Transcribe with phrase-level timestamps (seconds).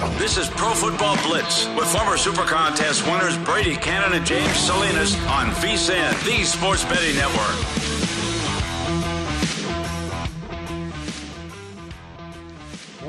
[0.00, 5.14] This is Pro Football Blitz with former Super Contest winners Brady Cannon and James Salinas
[5.26, 7.89] on VSIN, the Sports Betting Network.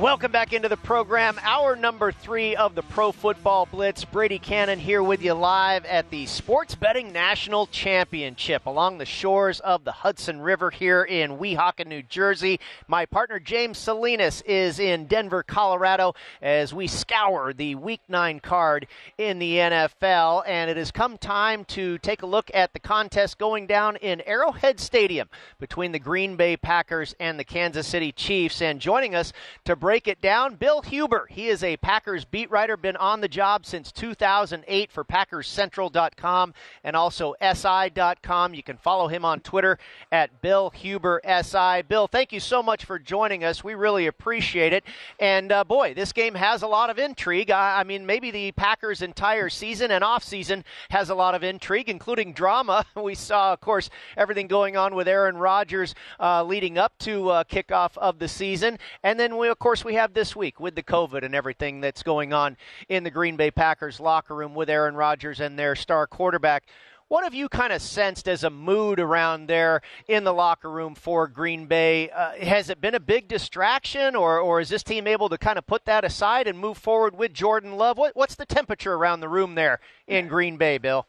[0.02, 1.40] Welcome back into the program.
[1.44, 4.04] Hour number three of the Pro Football Blitz.
[4.04, 9.60] Brady Cannon here with you live at the Sports Betting National Championship along the shores
[9.60, 12.60] of the Hudson River here in Weehawken, New Jersey.
[12.88, 18.88] My partner James Salinas is in Denver, Colorado as we scour the Week 9 card
[19.20, 20.42] in the NFL.
[20.48, 24.22] And it has come time to take a look at the contest going down in
[24.22, 25.30] Arrowhead Stadium
[25.60, 28.64] between the Green Bay Packers and the Kansas City Chiefs.
[28.64, 29.32] And joining us
[29.66, 30.56] to break break it down.
[30.56, 35.04] Bill Huber, he is a Packers beat writer, been on the job since 2008 for
[35.04, 36.54] PackersCentral.com
[36.86, 38.54] and also SI.com.
[38.54, 39.78] You can follow him on Twitter
[40.10, 41.82] at Bill Huber SI.
[41.90, 43.66] Bill, thank you so much for joining us.
[43.66, 44.86] We really appreciate it.
[45.20, 47.52] And uh, boy, this game has a lot of intrigue.
[47.52, 51.44] I, I mean, maybe the Packers' entire season and off season has a lot of
[51.44, 52.86] intrigue, including drama.
[53.02, 57.44] We saw, of course, everything going on with Aaron Rodgers uh, leading up to uh,
[57.44, 60.76] kickoff of the season, and then we, of course course, we have this week with
[60.76, 62.56] the COVID and everything that's going on
[62.88, 66.66] in the Green Bay Packers locker room with Aaron Rodgers and their star quarterback.
[67.08, 70.94] What have you kind of sensed as a mood around there in the locker room
[70.94, 72.12] for Green Bay?
[72.12, 75.58] Uh, has it been a big distraction, or, or is this team able to kind
[75.58, 77.98] of put that aside and move forward with Jordan Love?
[77.98, 81.08] What, what's the temperature around the room there in Green Bay, Bill?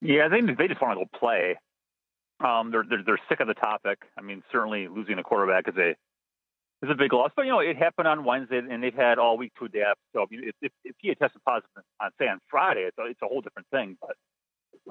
[0.00, 1.58] Yeah, think they just want to go play.
[2.38, 4.02] Um, they're, they're they're sick of the topic.
[4.16, 5.94] I mean, certainly losing a quarterback is a
[6.82, 7.30] is a big loss.
[7.34, 10.00] But you know, it happened on Wednesday, and they've had all week to adapt.
[10.12, 11.70] So if, if, if he had tested positive
[12.00, 13.96] on say on Friday, it's a, it's a whole different thing.
[14.00, 14.16] But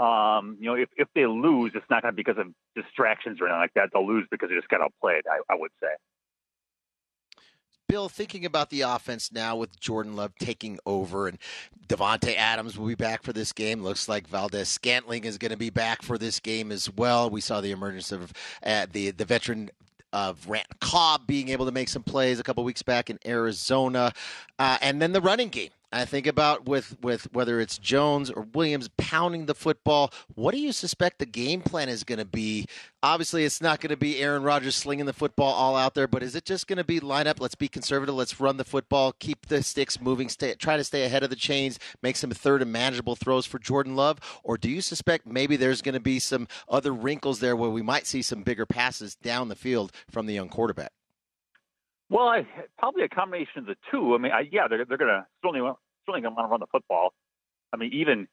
[0.02, 3.40] um, you know, if if they lose, it's not going to be because of distractions
[3.42, 3.90] or anything like that.
[3.94, 5.24] They'll lose because they just got outplayed.
[5.30, 5.90] I, I would say.
[7.92, 11.38] Bill, thinking about the offense now with Jordan Love taking over and
[11.90, 13.84] Davante Adams will be back for this game.
[13.84, 17.30] Looks like Valdes Scantling is going to be back for this game as well.
[17.30, 18.32] We saw the emergence of
[18.66, 19.72] uh, the the veteran
[20.14, 24.14] of Rand Cobb being able to make some plays a couple weeks back in Arizona,
[24.60, 25.72] uh, and then the running game.
[25.94, 30.14] I think about with with whether it's Jones or Williams pounding the football.
[30.36, 32.68] What do you suspect the game plan is going to be?
[33.04, 36.24] Obviously, it's not going to be Aaron Rodgers slinging the football all out there, but
[36.24, 37.42] is it just going to be line up?
[37.42, 38.16] Let's be conservative.
[38.16, 41.36] Let's run the football, keep the sticks moving, stay, try to stay ahead of the
[41.36, 44.20] chains, make some third and manageable throws for Jordan Love.
[44.44, 47.82] Or do you suspect maybe there's going to be some other wrinkles there where we
[47.82, 50.94] might see some bigger passes down the field from the young quarterback?
[52.12, 52.46] Well, I,
[52.78, 54.14] probably a combination of the two.
[54.14, 55.68] I mean, I, yeah, they're they're to certainly
[56.06, 57.14] certainly to want to run the football.
[57.74, 58.28] I mean, even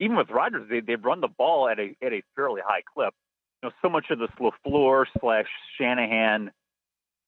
[0.00, 3.14] even with Rodgers, they they've run the ball at a at a fairly high clip.
[3.62, 5.46] You know, so much of this LaFleur slash
[5.78, 6.50] Shanahan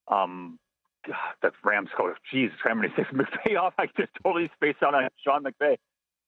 [0.08, 0.58] um,
[1.06, 2.16] God, that's Rams coach.
[2.32, 3.74] Jesus, how many six McVay off?
[3.78, 5.76] I just totally spaced out on Sean McVay.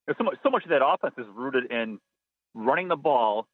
[0.07, 1.99] There's so much, so much of that offense is rooted in
[2.55, 3.47] running the ball,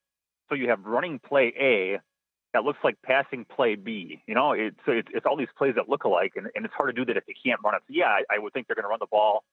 [0.49, 2.01] so you have running play A
[2.53, 4.23] that looks like passing play B.
[4.27, 6.95] You know, it's it's, it's all these plays that look alike, and, and it's hard
[6.95, 7.83] to do that if you can't run it.
[7.87, 9.45] So yeah, I, I would think they're going to run the ball.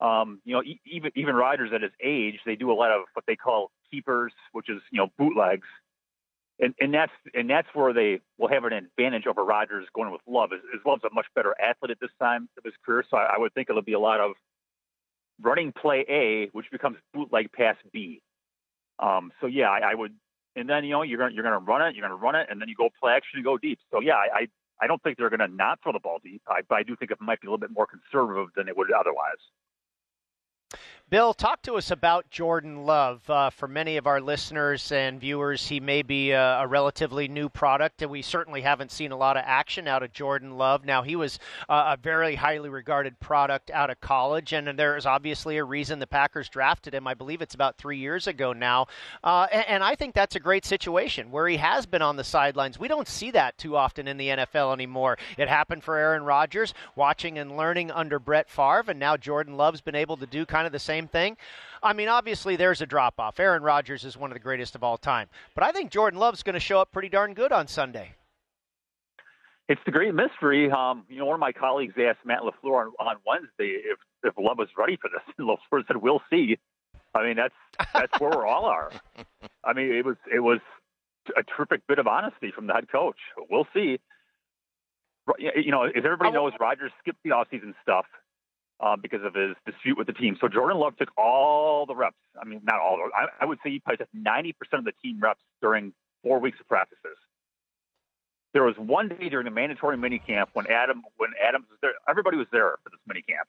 [0.00, 3.02] Um, you know, e- even even Rodgers at his age, they do a lot of
[3.14, 5.66] what they call keepers, which is you know bootlegs,
[6.60, 10.20] and and that's and that's where they will have an advantage over Rodgers going with
[10.28, 10.52] Love.
[10.52, 13.34] Is, as Love's a much better athlete at this time of his career, so I,
[13.34, 14.32] I would think it'll be a lot of
[15.40, 18.22] running play A, which becomes bootleg pass B.
[18.98, 20.14] Um, so yeah, I, I would,
[20.58, 22.60] and then you know you're gonna you're gonna run it, you're gonna run it, and
[22.60, 23.78] then you go play action and go deep.
[23.90, 24.48] So yeah, I I,
[24.82, 27.10] I don't think they're gonna not throw the ball deep, I, but I do think
[27.10, 29.40] it might be a little bit more conservative than it would otherwise.
[31.10, 33.22] Bill, talk to us about Jordan Love.
[33.30, 37.48] Uh, for many of our listeners and viewers, he may be a, a, relatively new
[37.48, 40.84] product, and we certainly haven't seen a lot of action out of Jordan Love.
[40.84, 45.06] Now, he was uh, a very highly regarded product out of college, and there is
[45.06, 47.06] obviously a reason the Packers drafted him.
[47.06, 48.88] I believe it's about three years ago now.
[49.24, 52.24] Uh, and, and I think that's a great situation where he has been on the
[52.24, 52.78] sidelines.
[52.78, 55.16] We don't see that too often in the NFL anymore.
[55.38, 59.80] It happened for Aaron Rodgers, watching and learning under Brett Favre, and now Jordan Love's
[59.80, 61.36] been able to do kind of the same same thing.
[61.82, 63.38] I mean, obviously, there's a drop off.
[63.38, 65.28] Aaron Rodgers is one of the greatest of all time.
[65.54, 68.14] But I think Jordan Love's going to show up pretty darn good on Sunday.
[69.68, 70.70] It's the great mystery.
[70.70, 74.34] Um, you know, one of my colleagues asked Matt LaFleur on, on Wednesday if, if
[74.38, 75.22] Love was ready for this.
[75.38, 76.58] And LaFleur said, we'll see.
[77.14, 77.54] I mean, that's
[77.94, 78.90] that's where we all are.
[79.64, 80.60] I mean, it was it was
[81.36, 83.16] a terrific bit of honesty from the head coach.
[83.50, 83.98] We'll see.
[85.38, 88.06] You know, as everybody knows, Rodgers skipped the offseason stuff
[88.80, 90.36] uh, because of his dispute with the team.
[90.40, 92.16] So Jordan Love took all the reps.
[92.40, 92.98] I mean, not all.
[93.14, 95.92] I, I would say he probably took 90% of the team reps during
[96.22, 97.16] four weeks of practices.
[98.54, 101.92] There was one day during the mandatory minicamp when Adam when Adams was there.
[102.08, 103.44] Everybody was there for this minicamp,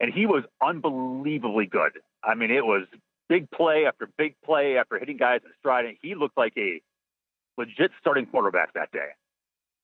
[0.00, 1.92] and he was unbelievably good.
[2.22, 2.82] I mean, it was
[3.28, 5.84] big play after big play after hitting guys in stride.
[5.84, 6.80] And he looked like a
[7.56, 9.10] legit starting quarterback that day.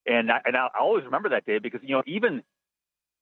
[0.07, 2.43] And I, and I always remember that day because you know even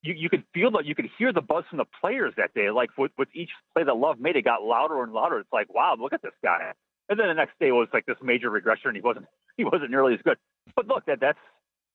[0.01, 2.69] you, you could feel that you could hear the buzz from the players that day.
[2.71, 5.39] Like with, with each play that Love made, it got louder and louder.
[5.39, 6.71] It's like, wow, look at this guy.
[7.09, 8.95] And then the next day was like this major regression.
[8.95, 9.25] He wasn't
[9.57, 10.37] he wasn't nearly as good.
[10.75, 11.39] But look, that that's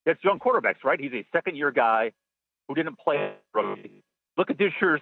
[0.05, 1.01] that's young quarterbacks, right?
[1.01, 2.13] He's a second year guy
[2.69, 4.03] who didn't play rookie.
[4.37, 5.01] Look at this year's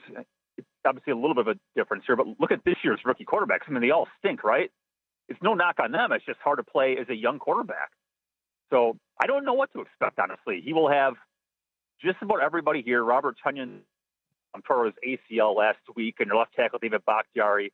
[0.87, 3.63] obviously a little bit of a difference here, but look at this year's rookie quarterbacks.
[3.69, 4.71] I mean, they all stink, right?
[5.29, 6.13] It's no knock on them.
[6.13, 7.91] It's just hard to play as a young quarterback.
[8.71, 10.61] So I don't know what to expect, honestly.
[10.65, 11.15] He will have
[12.05, 13.03] just about everybody here.
[13.03, 13.81] Robert Tonyan
[14.55, 14.95] on tore his
[15.31, 17.73] ACL last week, and your left tackle David Bakhtiari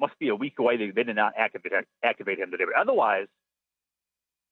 [0.00, 0.76] must be a week away.
[0.76, 1.72] They, they did not activate
[2.02, 3.26] activate him today, but otherwise,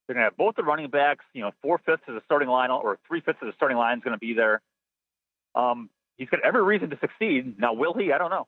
[0.06, 1.25] they're going to have both the running backs.
[1.32, 3.99] You know, four fifths of the starting line or three fifths of the starting line
[3.99, 4.61] is going to be there.
[5.55, 7.59] Um, he's got every reason to succeed.
[7.59, 8.12] Now, will he?
[8.12, 8.47] I don't know.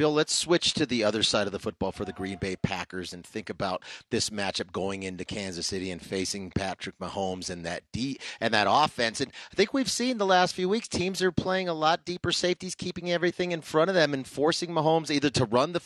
[0.00, 3.12] Bill, let's switch to the other side of the football for the Green Bay Packers
[3.12, 7.82] and think about this matchup going into Kansas City and facing Patrick Mahomes and that
[7.92, 9.20] D and that offense.
[9.20, 12.32] And I think we've seen the last few weeks teams are playing a lot deeper
[12.32, 15.82] safeties, keeping everything in front of them and forcing Mahomes either to run the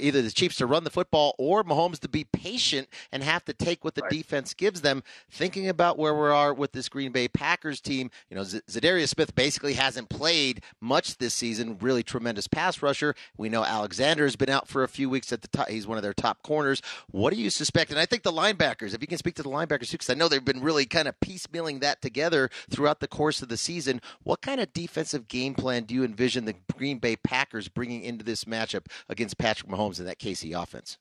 [0.00, 3.52] either the Chiefs to run the football or Mahomes to be patient and have to
[3.52, 4.10] take what the right.
[4.10, 5.02] defense gives them.
[5.30, 9.34] Thinking about where we are with this Green Bay Packers team, you know, Za'Darius Smith
[9.34, 11.76] basically hasn't played much this season.
[11.78, 13.14] Really tremendous pass rusher.
[13.36, 15.68] We know Alexander has been out for a few weeks at the top.
[15.68, 16.80] He's one of their top corners.
[17.10, 17.90] What do you suspect?
[17.90, 20.14] And I think the linebackers, if you can speak to the linebackers too, because I
[20.14, 24.00] know they've been really kind of piecemealing that together throughout the course of the season.
[24.22, 28.24] What kind of defensive game plan do you envision the Green Bay Packers bringing into
[28.24, 30.98] this matchup against Patrick Mahomes and that KC offense?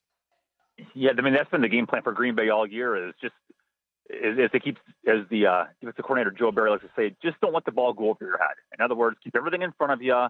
[0.93, 3.09] Yeah, I mean that's been the game plan for Green Bay all year.
[3.09, 3.33] Is just
[4.11, 4.77] as they keep
[5.07, 7.93] as the uh, defensive coordinator Joe Barry likes to say, just don't let the ball
[7.93, 8.55] go over your head.
[8.77, 10.27] In other words, keep everything in front of you.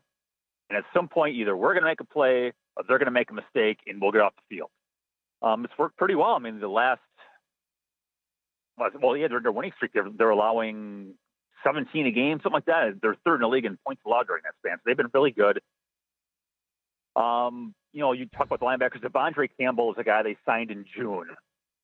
[0.70, 3.12] And at some point, either we're going to make a play or they're going to
[3.12, 4.70] make a mistake and we'll get off the field.
[5.42, 6.32] Um, it's worked pretty well.
[6.32, 7.02] I mean, the last,
[8.78, 9.94] well, yeah, they're, they're winning streak.
[9.94, 11.16] They're, they're allowing
[11.64, 13.00] 17 a game, something like that.
[13.02, 14.78] They're third in the league in points allowed during that span.
[14.78, 15.60] So they've been really good.
[17.16, 19.02] Um, you know, you talk about the linebackers.
[19.02, 21.28] De'Vondre Campbell is a guy they signed in June.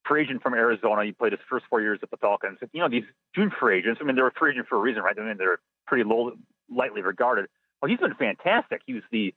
[0.08, 1.04] Free agent from Arizona.
[1.04, 2.60] He played his first four years at the Falcons.
[2.74, 5.02] You know, these June free agents, I mean, they're a free agent for a reason,
[5.02, 5.18] right?
[5.18, 6.34] I mean, they're pretty low,
[6.70, 7.48] lightly regarded.
[7.82, 8.82] Well, he's been fantastic.
[8.86, 9.34] He was the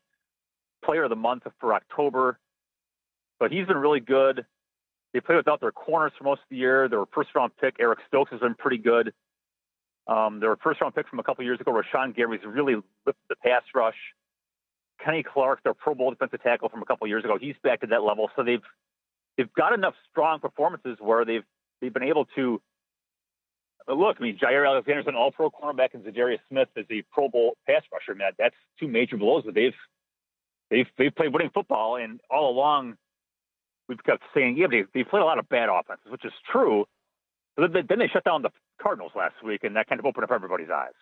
[0.85, 2.39] player of the month for October.
[3.39, 4.45] But he's been really good.
[5.13, 6.89] They play without their corners for most of the year.
[6.89, 9.13] Their first round pick, Eric Stokes, has been pretty good.
[10.07, 13.37] Um, their first round pick from a couple years ago, Rashan Gary's really lifted the
[13.37, 13.97] pass rush.
[15.05, 17.87] Kenny Clark, their Pro Bowl defensive tackle from a couple years ago, he's back to
[17.89, 18.31] that level.
[18.35, 18.63] So they've
[19.37, 21.45] they've got enough strong performances where they've
[21.81, 22.61] they've been able to
[23.97, 27.57] look, I mean, Jaire Alexander's an All-Pro cornerback, and Za'Darius Smith is a Pro Bowl
[27.67, 28.15] pass rusher.
[28.15, 29.75] Man, that's two major blows that they've
[30.71, 32.97] they've they've played winning football, and all along
[33.89, 36.87] we've kept saying, yeah, they they played a lot of bad offenses, which is true.
[37.57, 40.31] But then they shut down the Cardinals last week, and that kind of opened up
[40.31, 40.93] everybody's eyes.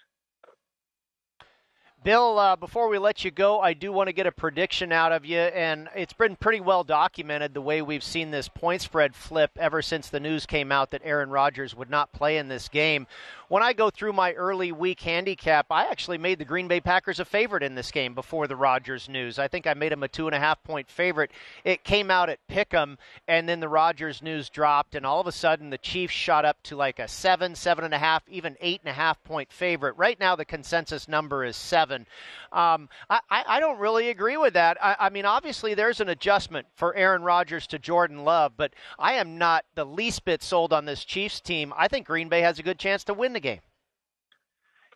[2.04, 5.10] Bill, uh, before we let you go, I do want to get a prediction out
[5.10, 9.14] of you, and it's been pretty well documented the way we've seen this point spread
[9.14, 12.68] flip ever since the news came out that Aaron Rodgers would not play in this
[12.68, 13.08] game
[13.48, 17.20] when I go through my early week handicap, I actually made the Green Bay Packers
[17.20, 19.38] a favorite in this game before the Rodgers news.
[19.38, 21.30] I think I made them a two and a half point favorite.
[21.64, 22.96] It came out at Pick'em,
[23.28, 26.60] and then the Rodgers news dropped, and all of a sudden the Chiefs shot up
[26.64, 29.96] to like a seven, seven and a half, even eight and a half point favorite.
[29.96, 32.06] Right now the consensus number is seven.
[32.52, 34.78] Um, I, I, don't really agree with that.
[34.82, 39.14] I, I mean, obviously there's an adjustment for Aaron Rodgers to Jordan Love, but I
[39.14, 41.74] am not the least bit sold on this Chiefs team.
[41.76, 43.60] I think Green Bay has a good chance to win the game.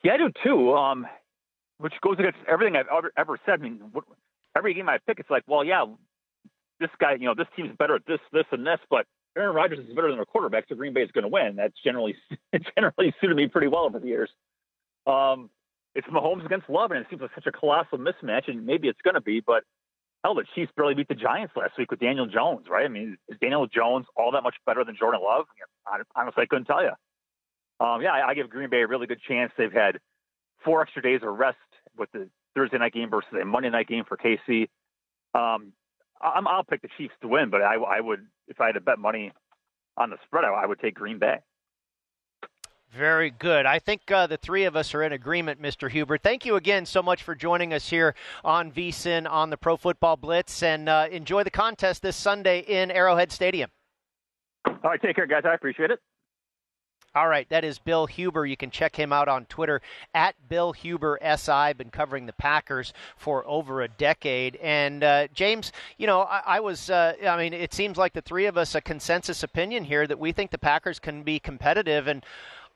[0.02, 0.74] Yeah, I do too.
[0.74, 1.06] Um,
[1.78, 3.60] which goes against everything I've ever, ever said.
[3.60, 3.80] I mean,
[4.56, 5.84] every game I pick, it's like, well, yeah,
[6.78, 9.06] this guy, you know, this team's better at this, this, and this, but
[9.36, 11.56] Aaron Rodgers is better than their quarterback, so Green Bay is going to win.
[11.56, 12.16] That's generally
[12.76, 14.30] generally suited me pretty well over the years.
[15.06, 15.50] Um,
[15.94, 19.00] it's Mahomes against Love, and it seems like such a colossal mismatch, and maybe it's
[19.02, 19.64] going to be, but
[20.24, 22.84] hell, the Chiefs barely beat the Giants last week with Daniel Jones, right?
[22.84, 25.46] I mean, is Daniel Jones all that much better than Jordan Love?
[26.14, 26.92] Honestly, I couldn't tell you.
[27.80, 29.52] Um, yeah, I, I, give Green Bay a really good chance.
[29.56, 29.98] They've had
[30.64, 31.56] four extra days of rest
[31.96, 34.68] with the Thursday night game versus a Monday night game for KC.
[35.34, 35.72] Um,
[36.20, 38.80] i will pick the Chiefs to win, but I, I, would, if I had to
[38.80, 39.32] bet money
[39.96, 41.36] on the spread, I, I would take Green Bay.
[42.92, 43.66] Very good.
[43.66, 45.88] I think uh, the three of us are in agreement, Mr.
[45.88, 46.18] Huber.
[46.18, 50.16] Thank you again so much for joining us here on VSIN on the Pro Football
[50.16, 53.70] Blitz, and uh, enjoy the contest this Sunday in Arrowhead Stadium.
[54.66, 55.44] All right, take care, guys.
[55.46, 56.00] I appreciate it.
[57.12, 58.46] All right, that is Bill Huber.
[58.46, 59.82] You can check him out on Twitter
[60.14, 61.72] at Bill Huber SI.
[61.72, 64.54] Been covering the Packers for over a decade.
[64.62, 68.22] And uh, James, you know, I, I was, uh, I mean, it seems like the
[68.22, 72.06] three of us a consensus opinion here that we think the Packers can be competitive.
[72.06, 72.24] And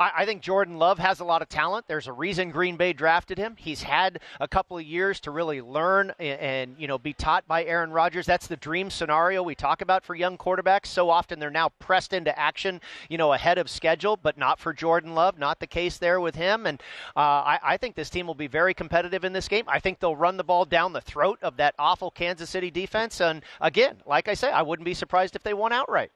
[0.01, 1.87] I, I, think Jordan Love has a lot of talent.
[1.87, 3.55] There's a reason Green Bay drafted him.
[3.59, 7.47] He's had a couple of years to really learn and, and you know be taught
[7.47, 8.27] by Aaron Rodgers.
[8.27, 10.87] That's the dream scenario we talk about for young quarterbacks.
[10.87, 14.73] So often they're now pressed into action, you know, ahead of schedule, but not for
[14.73, 15.39] Jordan Love.
[15.39, 16.67] Not the case there with him.
[16.67, 16.81] And
[17.17, 19.65] uh, I, I think this team will be very competitive in this game.
[19.69, 23.21] I think they'll run the ball down the throat of that awful Kansas City defense.
[23.21, 26.11] And again, like I say, I wouldn't be surprised if they won outright.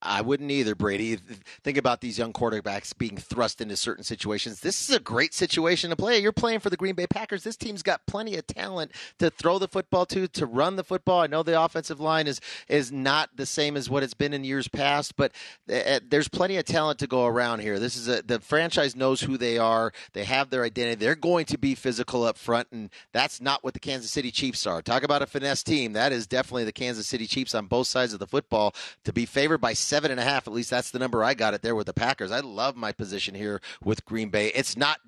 [0.00, 1.16] I wouldn't either, Brady.
[1.64, 4.60] Think about these young quarterbacks being thrust into certain situations.
[4.60, 6.20] This is a great situation to play.
[6.20, 7.42] You're playing for the Green Bay Packers.
[7.42, 11.20] This team's got plenty of talent to throw the football to, to run the football.
[11.20, 14.44] I know the offensive line is is not the same as what it's been in
[14.44, 15.32] years past, but
[15.68, 17.80] eh, eh, there's plenty of talent to go around here.
[17.80, 19.92] This is a the franchise knows who they are.
[20.12, 21.04] They have their identity.
[21.04, 24.64] They're going to be physical up front, and that's not what the Kansas City Chiefs
[24.64, 24.80] are.
[24.80, 25.92] Talk about a finesse team.
[25.94, 28.74] That is definitely the Kansas City Chiefs on both sides of the football
[29.04, 30.46] to be favored by seven and a half.
[30.46, 32.30] At least that's the number I got it there with the Packers.
[32.30, 34.48] I love my position here with Green Bay.
[34.54, 35.00] It's not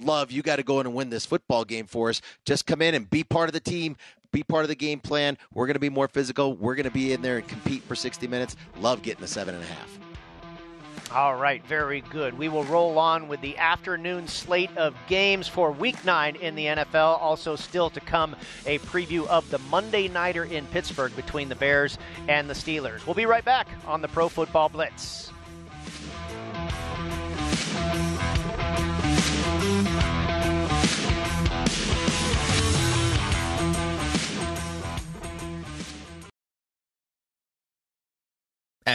[0.00, 0.30] love.
[0.30, 2.20] You got to go in and win this football game for us.
[2.44, 3.96] Just come in and be part of the team.
[4.30, 5.38] Be part of the game plan.
[5.52, 6.54] We're going to be more physical.
[6.54, 8.56] We're going to be in there and compete for 60 minutes.
[8.80, 10.07] Love getting the seven and a half.
[11.10, 12.36] All right, very good.
[12.36, 16.66] We will roll on with the afternoon slate of games for week nine in the
[16.66, 17.18] NFL.
[17.18, 18.36] Also, still to come,
[18.66, 21.96] a preview of the Monday Nighter in Pittsburgh between the Bears
[22.28, 23.06] and the Steelers.
[23.06, 25.32] We'll be right back on the Pro Football Blitz.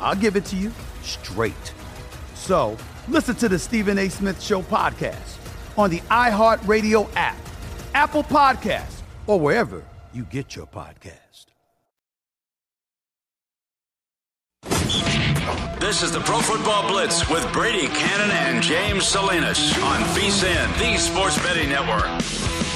[0.00, 1.72] I'll give it to you straight.
[2.34, 2.76] So
[3.08, 4.08] listen to the Stephen A.
[4.08, 5.36] Smith Show podcast
[5.76, 7.36] on the iHeartRadio app,
[7.94, 11.46] Apple Podcasts, or wherever you get your podcast.
[15.80, 20.98] This is the Pro Football Blitz with Brady Cannon and James Salinas on VSIN, the
[20.98, 22.67] Sports Betting Network.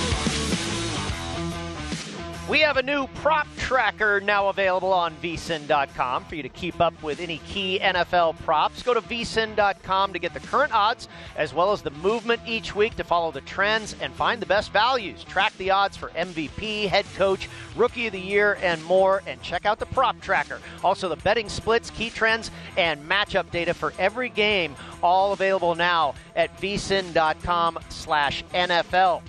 [2.52, 7.02] We have a new prop tracker now available on vsin.com for you to keep up
[7.02, 8.82] with any key NFL props.
[8.82, 12.94] Go to vsin.com to get the current odds as well as the movement each week
[12.96, 15.24] to follow the trends and find the best values.
[15.24, 19.22] Track the odds for MVP, head coach, rookie of the year, and more.
[19.26, 20.60] And check out the prop tracker.
[20.84, 26.14] Also, the betting splits, key trends, and matchup data for every game, all available now
[26.36, 29.22] at vsin.com slash NFL.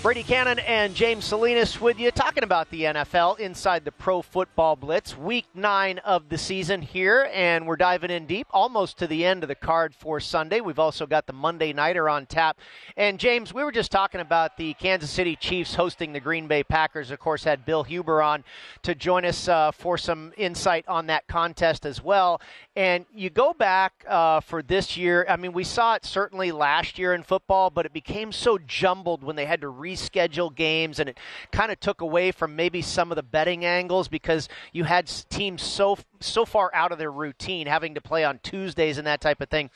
[0.00, 4.76] Brady Cannon and James Salinas with you talking about the NFL inside the Pro Football
[4.76, 9.24] Blitz, week nine of the season here, and we're diving in deep almost to the
[9.24, 10.60] end of the card for Sunday.
[10.60, 12.60] We've also got the Monday Nighter on tap.
[12.96, 16.62] And James, we were just talking about the Kansas City Chiefs hosting the Green Bay
[16.62, 17.10] Packers.
[17.10, 18.44] Of course, had Bill Huber on
[18.82, 22.40] to join us uh, for some insight on that contest as well.
[22.76, 27.00] And you go back uh, for this year, I mean, we saw it certainly last
[27.00, 31.08] year in football, but it became so jumbled when they had to reschedule games and
[31.08, 31.18] it
[31.52, 35.62] kind of took away from maybe some of the betting angles because you had teams
[35.62, 39.40] so so far out of their routine having to play on Tuesdays and that type
[39.40, 39.70] of thing.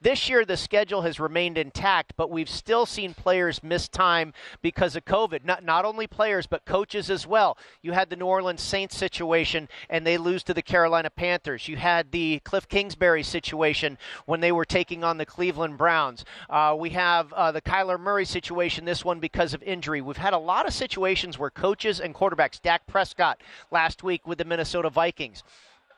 [0.00, 4.94] This year, the schedule has remained intact, but we've still seen players miss time because
[4.94, 5.44] of COVID.
[5.44, 7.56] Not, not only players, but coaches as well.
[7.80, 11.66] You had the New Orleans Saints situation, and they lose to the Carolina Panthers.
[11.66, 16.24] You had the Cliff Kingsbury situation when they were taking on the Cleveland Browns.
[16.50, 20.02] Uh, we have uh, the Kyler Murray situation, this one because of injury.
[20.02, 24.38] We've had a lot of situations where coaches and quarterbacks, Dak Prescott last week with
[24.38, 25.42] the Minnesota Vikings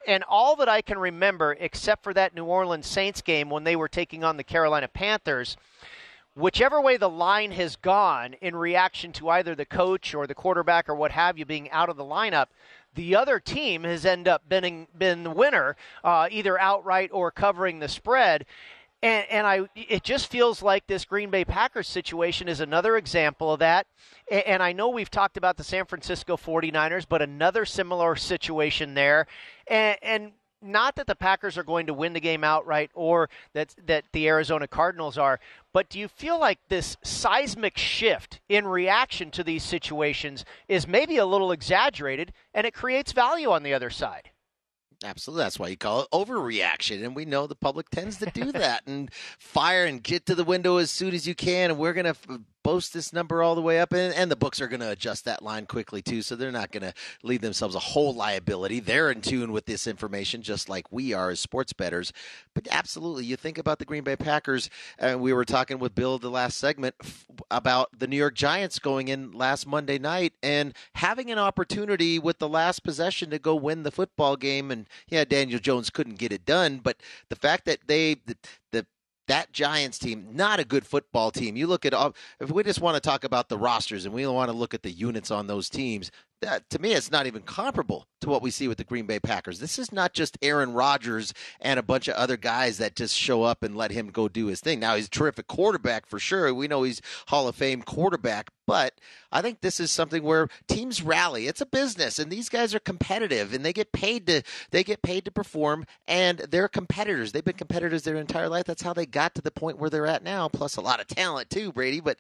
[0.09, 3.77] and all that I can remember, except for that New Orleans Saints game when they
[3.77, 5.59] were taking on the Carolina Panthers,
[6.35, 10.89] whichever way the line has gone in reaction to either the coach or the quarterback
[10.89, 12.47] or what have you being out of the lineup,
[12.95, 17.79] the other team has ended up being been the winner, uh, either outright or covering
[17.79, 18.47] the spread.
[19.03, 23.53] And, and I, it just feels like this Green Bay Packers situation is another example
[23.53, 23.87] of that.
[24.31, 28.95] And, and I know we've talked about the San Francisco 49ers, but another similar situation
[28.95, 29.27] there.
[29.69, 33.75] And, and not that the Packers are going to win the game outright or that
[33.87, 35.39] that the Arizona Cardinals are,
[35.73, 41.17] but do you feel like this seismic shift in reaction to these situations is maybe
[41.17, 44.31] a little exaggerated and it creates value on the other side?
[45.05, 45.45] Absolutely.
[45.45, 47.05] That's why you call it overreaction.
[47.05, 50.45] And we know the public tends to do that and fire and get to the
[50.45, 51.71] window as soon as you can.
[51.71, 52.17] And we're going to
[52.69, 53.95] boast this number all the way up.
[53.95, 56.21] And, and the books are going to adjust that line quickly, too.
[56.21, 58.79] So they're not going to leave themselves a whole liability.
[58.79, 62.13] They're in tune with this information, just like we are as sports bettors.
[62.55, 64.69] But absolutely, you think about the Green Bay Packers.
[64.99, 68.79] And we were talking with Bill the last segment f- about the New York Giants
[68.79, 73.55] going in last Monday night and having an opportunity with the last possession to go
[73.55, 74.71] win the football game.
[74.71, 76.81] And yeah, Daniel Jones couldn't get it done.
[76.85, 76.99] But
[77.31, 78.37] the fact that they, the,
[78.73, 78.87] the
[79.29, 81.57] that Giants team, not a good football team.
[81.57, 81.95] You look at
[82.41, 84.83] if we just want to talk about the rosters and we want to look at
[84.83, 86.11] the units on those teams,
[86.41, 89.19] that, to me, it's not even comparable to what we see with the Green Bay
[89.19, 89.59] Packers.
[89.59, 93.43] This is not just Aaron Rodgers and a bunch of other guys that just show
[93.43, 94.81] up and let him go do his thing.
[94.81, 96.53] Now he's a terrific quarterback for sure.
[96.55, 98.93] We know he's Hall of Fame quarterback, But
[99.33, 101.47] I think this is something where teams rally.
[101.47, 105.01] It's a business, and these guys are competitive, and they get paid to they get
[105.01, 107.33] paid to perform, and they're competitors.
[107.33, 108.67] They've been competitors their entire life.
[108.67, 110.49] That's how they got to the point where they're at now.
[110.49, 112.01] Plus a lot of talent too, Brady.
[112.01, 112.19] But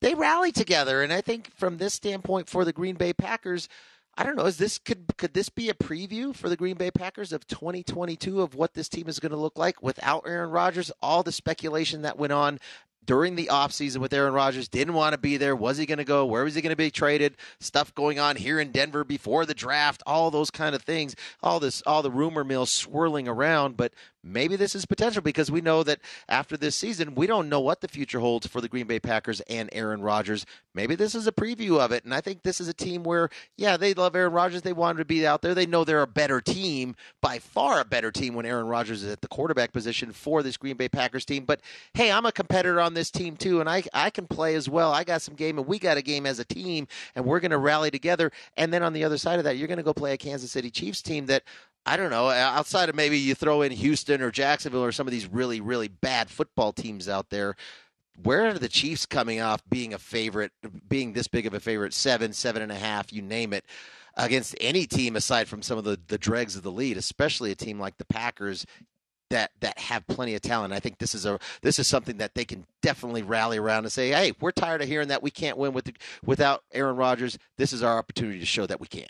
[0.00, 3.68] they rally together, and I think from this standpoint for the Green Bay Packers.
[4.14, 4.44] I don't know.
[4.44, 8.42] Is this could could this be a preview for the Green Bay Packers of 2022
[8.42, 10.90] of what this team is going to look like without Aaron Rodgers?
[11.00, 12.58] All the speculation that went on
[13.04, 15.56] during the offseason with Aaron Rodgers, didn't want to be there.
[15.56, 16.24] Was he going to go?
[16.24, 17.36] Where was he going to be traded?
[17.60, 21.14] Stuff going on here in Denver before the draft, all those kind of things.
[21.42, 25.60] All this all the rumor mill swirling around, but maybe this is potential because we
[25.60, 28.86] know that after this season, we don't know what the future holds for the Green
[28.86, 30.46] Bay Packers and Aaron Rodgers.
[30.74, 32.04] Maybe this is a preview of it.
[32.04, 34.62] And I think this is a team where, yeah, they love Aaron Rodgers.
[34.62, 35.54] They want him to be out there.
[35.54, 39.12] They know they're a better team, by far a better team when Aaron Rodgers is
[39.12, 41.44] at the quarterback position for this Green Bay Packers team.
[41.44, 41.60] But
[41.94, 44.92] hey, I'm a competitor on this team too, and I, I can play as well.
[44.92, 47.50] I got some game, and we got a game as a team, and we're going
[47.50, 48.30] to rally together.
[48.56, 50.50] And then on the other side of that, you're going to go play a Kansas
[50.50, 51.42] City Chiefs team that
[51.84, 55.06] I don't know, uh, outside of maybe you throw in Houston or Jacksonville or some
[55.06, 57.56] of these really, really bad football teams out there,
[58.22, 60.52] where are the Chiefs coming off being a favorite,
[60.88, 63.64] being this big of a favorite, seven, seven and a half, you name it,
[64.16, 67.56] against any team aside from some of the, the dregs of the lead, especially a
[67.56, 68.64] team like the Packers
[69.30, 70.74] that that have plenty of talent.
[70.74, 73.92] I think this is a this is something that they can definitely rally around and
[73.92, 77.38] say, "Hey, we're tired of hearing that we can't win with the, without Aaron Rodgers.
[77.56, 79.08] This is our opportunity to show that we can."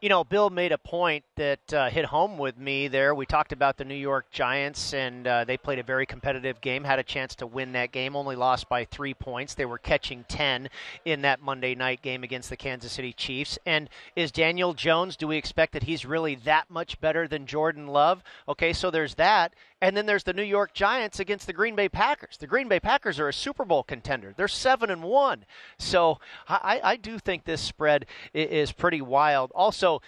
[0.00, 3.14] You know, Bill made a point that uh, hit home with me there.
[3.14, 6.84] We talked about the New York Giants, and uh, they played a very competitive game,
[6.84, 9.54] had a chance to win that game, only lost by three points.
[9.54, 10.68] They were catching 10
[11.04, 13.58] in that Monday night game against the Kansas City Chiefs.
[13.66, 17.86] And is Daniel Jones, do we expect that he's really that much better than Jordan
[17.86, 18.22] Love?
[18.48, 19.54] Okay, so there's that.
[19.82, 22.38] And then there's the New York Giants against the Green Bay Packers.
[22.38, 24.32] The Green Bay Packers are a Super Bowl contender.
[24.34, 25.44] They're seven and one.
[25.78, 29.52] So I, I do think this spread is pretty wild.
[29.54, 30.00] Also,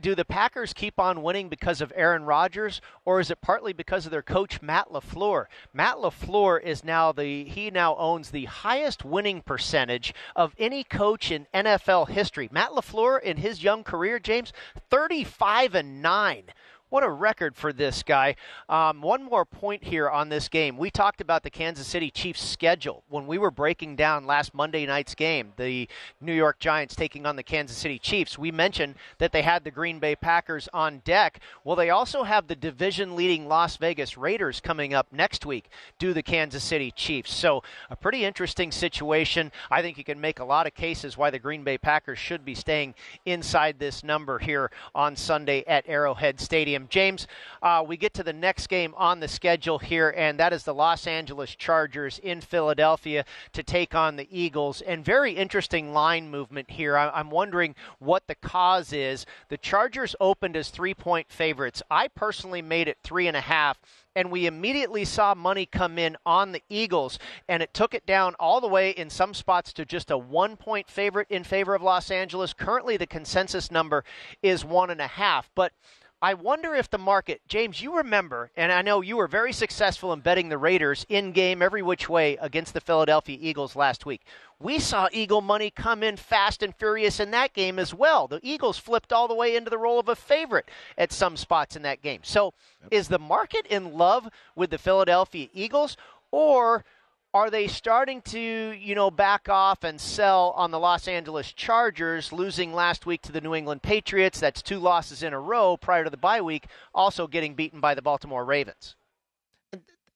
[0.00, 4.04] do the Packers keep on winning because of Aaron Rodgers, or is it partly because
[4.04, 5.46] of their coach Matt LaFleur?
[5.72, 11.32] Matt LaFleur is now the he now owns the highest winning percentage of any coach
[11.32, 12.48] in NFL history.
[12.52, 14.52] Matt LaFleur in his young career, James,
[14.90, 16.44] 35 and 9
[16.90, 18.34] what a record for this guy.
[18.68, 20.76] Um, one more point here on this game.
[20.76, 24.86] We talked about the Kansas City Chiefs schedule when we were breaking down last Monday
[24.86, 25.88] night's game, the
[26.20, 28.38] New York Giants taking on the Kansas City Chiefs.
[28.38, 31.40] We mentioned that they had the Green Bay Packers on deck.
[31.64, 36.12] Well, they also have the division leading Las Vegas Raiders coming up next week, do
[36.12, 37.34] the Kansas City Chiefs.
[37.34, 39.52] So, a pretty interesting situation.
[39.70, 42.44] I think you can make a lot of cases why the Green Bay Packers should
[42.44, 42.94] be staying
[43.26, 46.77] inside this number here on Sunday at Arrowhead Stadium.
[46.78, 46.88] Stadium.
[46.88, 47.26] James,
[47.62, 50.74] uh, we get to the next game on the schedule here, and that is the
[50.74, 54.80] Los Angeles Chargers in Philadelphia to take on the Eagles.
[54.82, 56.96] And very interesting line movement here.
[56.96, 59.26] I- I'm wondering what the cause is.
[59.48, 61.82] The Chargers opened as three point favorites.
[61.90, 63.78] I personally made it three and a half
[64.18, 68.34] and we immediately saw money come in on the Eagles, and it took it down
[68.40, 71.82] all the way in some spots to just a one point favorite in favor of
[71.82, 72.52] Los Angeles.
[72.52, 74.02] Currently, the consensus number
[74.42, 75.48] is one and a half.
[75.54, 75.72] But
[76.20, 80.12] I wonder if the market, James, you remember, and I know you were very successful
[80.12, 84.22] in betting the Raiders in game every which way against the Philadelphia Eagles last week.
[84.58, 88.26] We saw Eagle money come in fast and furious in that game as well.
[88.26, 91.76] The Eagles flipped all the way into the role of a favorite at some spots
[91.76, 92.22] in that game.
[92.24, 92.52] So,
[92.82, 92.88] yep.
[92.90, 95.96] is the market in love with the Philadelphia Eagles,
[96.32, 96.84] or
[97.34, 102.32] are they starting to, you know, back off and sell on the Los Angeles Chargers,
[102.32, 104.40] losing last week to the New England Patriots?
[104.40, 107.94] That's two losses in a row prior to the bye week, also getting beaten by
[107.94, 108.96] the Baltimore Ravens.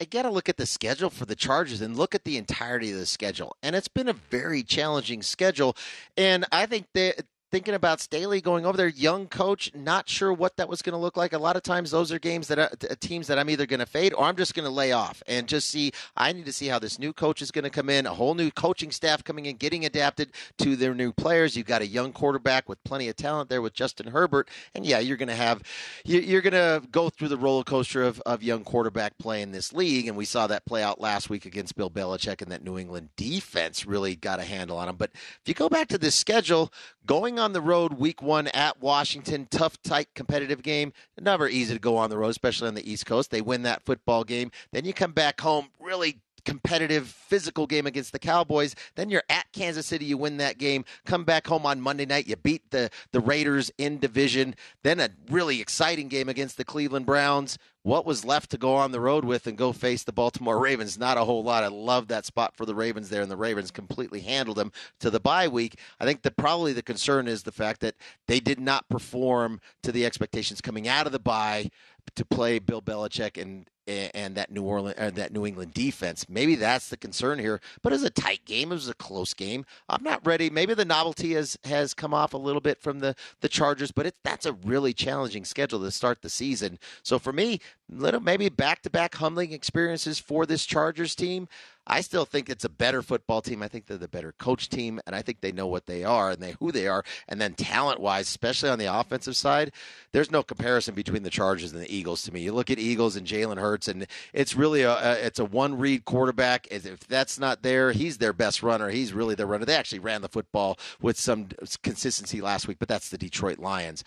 [0.01, 2.90] I got to look at the schedule for the Chargers and look at the entirety
[2.90, 3.55] of the schedule.
[3.62, 5.77] And it's been a very challenging schedule.
[6.16, 10.57] And I think that thinking about Staley going over there, young coach, not sure what
[10.57, 11.35] that was going to look like.
[11.35, 13.81] A lot of times, those are games that are, uh, teams that I'm either going
[13.81, 15.93] to fade or I'm just going to lay off and just see.
[16.17, 18.35] I need to see how this new coach is going to come in, a whole
[18.35, 21.55] new coaching staff coming in, getting adapted to their new players.
[21.55, 25.01] You've got a young quarterback with plenty of talent there with Justin Herbert, and yeah,
[25.01, 25.62] you're going to have
[26.07, 29.75] you're going to go through the roller coaster of, of young quarterback play in this
[29.75, 32.79] league, and we saw that play out last week against Bill Belichick, and that New
[32.79, 34.97] England defense really got a handle on him.
[34.97, 36.73] But if you go back to this schedule,
[37.07, 40.93] going on the road week one at Washington, tough, tight, competitive game.
[41.21, 43.31] Never easy to go on the road, especially on the East Coast.
[43.31, 44.51] They win that football game.
[44.73, 48.74] Then you come back home, really competitive, physical game against the Cowboys.
[48.94, 50.85] Then you're at Kansas City, you win that game.
[51.05, 54.55] Come back home on Monday night, you beat the the Raiders in division.
[54.83, 57.59] Then a really exciting game against the Cleveland Browns.
[57.85, 60.96] What was left to go on the road with and go face the Baltimore Ravens?
[60.96, 61.64] Not a whole lot.
[61.64, 65.11] I love that spot for the Ravens there, and the Ravens completely handled them to
[65.11, 65.81] the bye week.
[65.98, 67.96] I think that probably the concern is the fact that
[68.28, 71.70] they did not perform to the expectations coming out of the bye
[72.15, 76.29] to play Bill Belichick and and that New Orleans or that New England defense.
[76.29, 77.61] Maybe that's the concern here.
[77.83, 78.71] But it was a tight game.
[78.71, 79.65] It was a close game.
[79.88, 80.51] I'm not ready.
[80.51, 84.07] Maybe the novelty has has come off a little bit from the the Chargers, but
[84.07, 86.79] it, that's a really challenging schedule to start the season.
[87.03, 91.49] So for me, little maybe back to back humbling experiences for this Chargers team.
[91.87, 93.62] I still think it's a better football team.
[93.62, 96.31] I think they're the better coach team, and I think they know what they are
[96.31, 97.05] and they who they are.
[97.29, 99.73] And then talent wise, especially on the offensive side,
[100.12, 102.42] there's no comparison between the Chargers and the Eagles to me.
[102.42, 105.77] You look at Eagles and Jalen Hurts, and it's really a, a it's a one
[105.77, 106.68] read quarterback.
[106.71, 108.90] If that's not there, he's their best runner.
[108.90, 109.64] He's really their runner.
[109.64, 111.49] They actually ran the football with some
[111.83, 114.05] consistency last week, but that's the Detroit Lions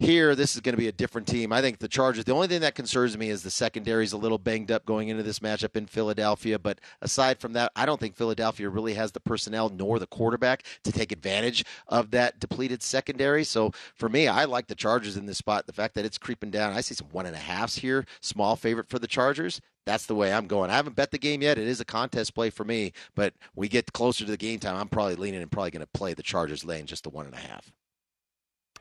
[0.00, 1.52] here, this is going to be a different team.
[1.52, 4.16] I think the Chargers, the only thing that concerns me is the secondary is a
[4.16, 6.58] little banged up going into this matchup in Philadelphia.
[6.58, 10.64] But aside from that, I don't think Philadelphia really has the personnel nor the quarterback
[10.82, 13.44] to take advantage of that depleted secondary.
[13.44, 15.66] So for me, I like the Chargers in this spot.
[15.66, 18.56] The fact that it's creeping down, I see some one and a halfs here, small
[18.56, 19.60] favorite for the Chargers.
[19.86, 20.70] That's the way I'm going.
[20.70, 21.58] I haven't bet the game yet.
[21.58, 24.76] It is a contest play for me, but we get closer to the game time.
[24.76, 27.34] I'm probably leaning and probably going to play the Chargers lane just the one and
[27.34, 27.70] a half.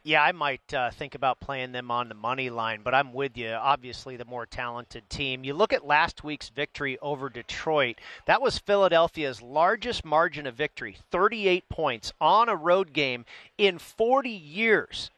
[0.06, 3.38] Yeah, I might uh, think about playing them on the money line, but I'm with
[3.38, 3.52] you.
[3.52, 5.46] Obviously, the more talented team.
[5.46, 8.00] You look at last week's victory over Detroit.
[8.26, 13.24] That was Philadelphia's largest margin of victory, 38 points on a road game
[13.58, 15.10] in 40 years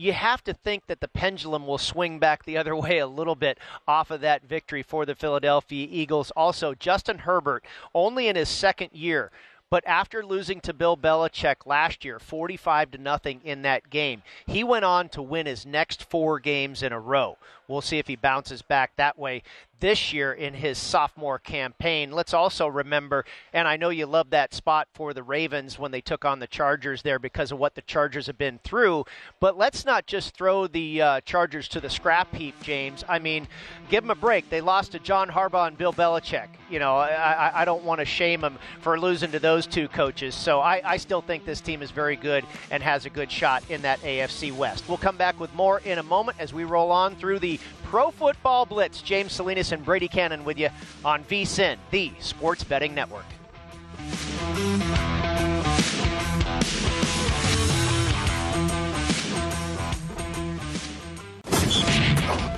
[0.00, 3.34] you have to think that the pendulum will swing back the other way a little
[3.34, 6.30] bit off of that victory for the Philadelphia Eagles.
[6.34, 9.30] Also, Justin Herbert, only in his second year,
[9.70, 14.64] but after losing to Bill Belichick last year, 45 to nothing in that game, he
[14.64, 17.38] went on to win his next four games in a row.
[17.70, 19.42] We'll see if he bounces back that way
[19.80, 22.12] this year in his sophomore campaign.
[22.12, 26.02] Let's also remember, and I know you love that spot for the Ravens when they
[26.02, 29.06] took on the Chargers there because of what the Chargers have been through,
[29.40, 33.04] but let's not just throw the uh, Chargers to the scrap heap, James.
[33.08, 33.48] I mean,
[33.88, 34.50] give them a break.
[34.50, 36.48] They lost to John Harbaugh and Bill Belichick.
[36.68, 40.34] You know, I, I don't want to shame them for losing to those two coaches.
[40.34, 43.62] So I, I still think this team is very good and has a good shot
[43.70, 44.88] in that AFC West.
[44.88, 48.10] We'll come back with more in a moment as we roll on through the Pro
[48.10, 49.02] Football Blitz.
[49.02, 50.68] James Salinas and Brady Cannon with you
[51.04, 53.24] on VSIN, the Sports Betting Network.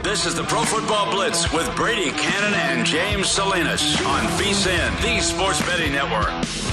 [0.02, 5.20] This is the Pro Football Blitz with Brady Cannon and James Salinas on VSIN, the
[5.20, 6.71] Sports Betting Network.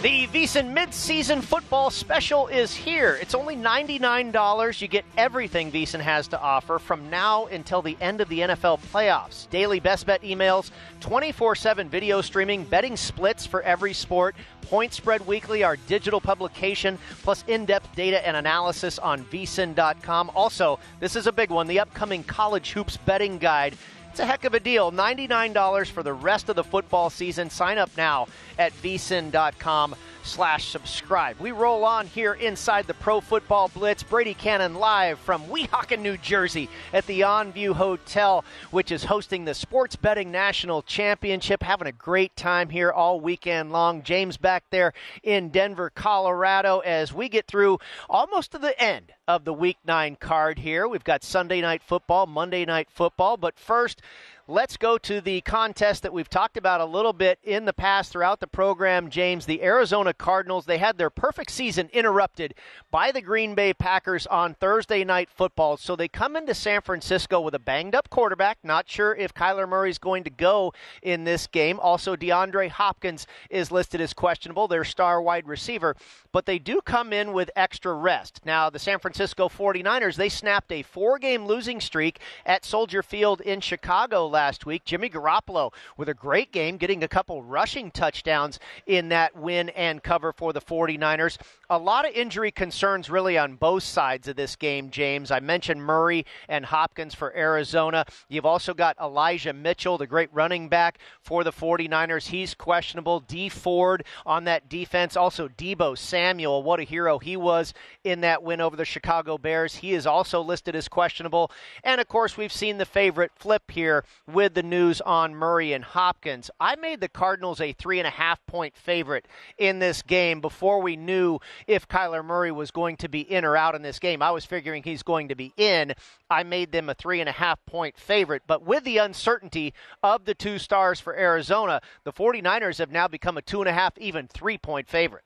[0.00, 3.18] The VSIN mid-season football special is here.
[3.20, 4.80] It's only $99.
[4.80, 8.78] You get everything VSIN has to offer from now until the end of the NFL
[8.92, 9.50] playoffs.
[9.50, 15.64] Daily best bet emails, 24/7 video streaming, betting splits for every sport, Point Spread Weekly,
[15.64, 20.30] our digital publication, plus in-depth data and analysis on vsin.com.
[20.32, 23.76] Also, this is a big one, the upcoming college hoops betting guide
[24.10, 24.90] it's a heck of a deal.
[24.92, 27.50] $99 for the rest of the football season.
[27.50, 28.26] Sign up now
[28.58, 29.94] at vsin.com
[30.28, 31.40] slash subscribe.
[31.40, 34.02] We roll on here inside the Pro Football Blitz.
[34.02, 39.54] Brady Cannon live from Weehawken, New Jersey at the OnView Hotel, which is hosting the
[39.54, 41.62] Sports Betting National Championship.
[41.62, 44.02] Having a great time here all weekend long.
[44.02, 49.44] James back there in Denver, Colorado as we get through almost to the end of
[49.44, 50.86] the Week 9 card here.
[50.86, 54.02] We've got Sunday Night Football, Monday Night Football, but first,
[54.50, 58.10] Let's go to the contest that we've talked about a little bit in the past
[58.10, 59.44] throughout the program, James.
[59.44, 62.54] The Arizona Cardinals, they had their perfect season interrupted
[62.90, 65.76] by the Green Bay Packers on Thursday night football.
[65.76, 68.56] So they come into San Francisco with a banged up quarterback.
[68.62, 71.78] Not sure if Kyler Murray's going to go in this game.
[71.78, 75.94] Also, DeAndre Hopkins is listed as questionable, their star wide receiver.
[76.32, 78.40] But they do come in with extra rest.
[78.46, 83.42] Now, the San Francisco 49ers, they snapped a four game losing streak at Soldier Field
[83.42, 84.84] in Chicago last week.
[84.84, 90.00] Jimmy Garoppolo with a great game, getting a couple rushing touchdowns in that win and
[90.00, 91.38] cover for the 49ers.
[91.68, 95.32] A lot of injury concerns really on both sides of this game, James.
[95.32, 98.04] I mentioned Murray and Hopkins for Arizona.
[98.28, 102.28] You've also got Elijah Mitchell, the great running back for the 49ers.
[102.28, 103.18] He's questionable.
[103.18, 105.16] Dee Ford on that defense.
[105.16, 107.74] Also, Deebo Samuel, what a hero he was
[108.04, 109.74] in that win over the Chicago Bears.
[109.74, 111.50] He is also listed as questionable.
[111.82, 115.82] And of course, we've seen the favorite flip here with the news on Murray and
[115.82, 116.50] Hopkins.
[116.60, 120.82] I made the Cardinals a three and a half point favorite in this game before
[120.82, 124.22] we knew if Kyler Murray was going to be in or out in this game.
[124.22, 125.94] I was figuring he's going to be in.
[126.30, 128.42] I made them a three and a half point favorite.
[128.46, 133.38] But with the uncertainty of the two stars for Arizona, the 49ers have now become
[133.38, 135.24] a two and a half, even three point favorite.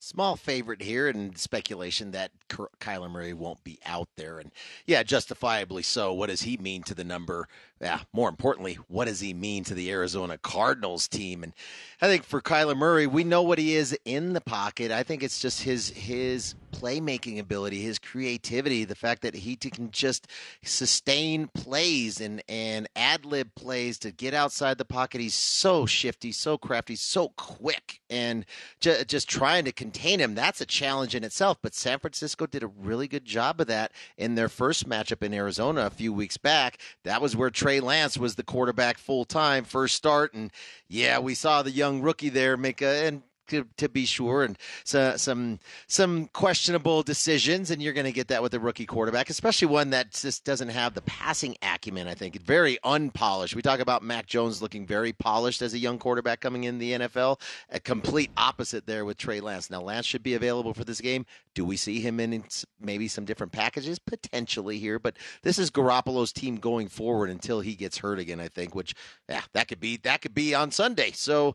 [0.00, 4.38] Small favorite here, and speculation that Kyler Murray won't be out there.
[4.38, 4.52] And
[4.86, 6.12] yeah, justifiably so.
[6.12, 7.48] What does he mean to the number?
[7.80, 11.42] Yeah, more importantly, what does he mean to the Arizona Cardinals team?
[11.42, 11.52] And
[12.00, 14.90] I think for Kyler Murray, we know what he is in the pocket.
[14.90, 19.90] I think it's just his his playmaking ability, his creativity, the fact that he can
[19.90, 20.26] just
[20.62, 25.20] sustain plays and and ad lib plays to get outside the pocket.
[25.20, 28.44] He's so shifty, so crafty, so quick, and
[28.80, 30.34] ju- just trying to contain him.
[30.34, 31.58] That's a challenge in itself.
[31.62, 35.32] But San Francisco did a really good job of that in their first matchup in
[35.32, 36.78] Arizona a few weeks back.
[37.04, 40.50] That was where Trey Lance was the quarterback full time, first start, and
[40.88, 44.58] yeah, we saw the young rookie there make a and to, to be sure, and
[44.84, 48.86] so, uh, some some questionable decisions, and you're going to get that with a rookie
[48.86, 52.08] quarterback, especially one that just doesn't have the passing acumen.
[52.08, 53.54] I think very unpolished.
[53.54, 56.92] We talk about Mac Jones looking very polished as a young quarterback coming in the
[56.92, 57.40] NFL.
[57.70, 59.70] A complete opposite there with Trey Lance.
[59.70, 61.26] Now Lance should be available for this game.
[61.54, 62.44] Do we see him in
[62.80, 64.98] maybe some different packages potentially here?
[64.98, 68.40] But this is Garoppolo's team going forward until he gets hurt again.
[68.40, 68.94] I think, which
[69.28, 71.12] yeah, that could be that could be on Sunday.
[71.12, 71.54] So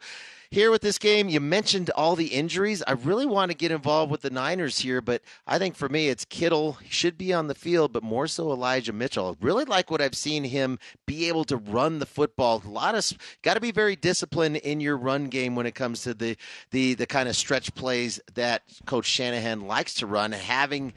[0.54, 1.30] here with this game.
[1.30, 2.84] You mentioned all the injuries.
[2.86, 6.10] I really want to get involved with the Niners here, but I think for me,
[6.10, 9.36] it's Kittle he should be on the field, but more so Elijah Mitchell.
[9.42, 12.62] I really like what I've seen him be able to run the football.
[12.64, 13.12] A lot of
[13.42, 16.38] got to be very disciplined in your run game when it comes to the
[16.70, 20.34] the the kind of stretch plays that Coach Shanahan likes to run.
[20.34, 20.94] Having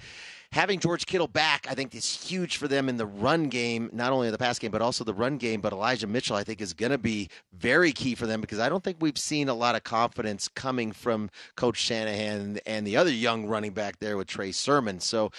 [0.57, 4.11] having George Kittle back, I think, is huge for them in the run game, not
[4.11, 5.61] only in the pass game, but also the run game.
[5.61, 8.71] But Elijah Mitchell, I think, is going to be very key for them because I
[8.71, 13.11] don't think we've seen a lot of confidence coming from Coach Shanahan and the other
[13.11, 14.99] young running back there with Trey Sermon.
[14.99, 15.31] So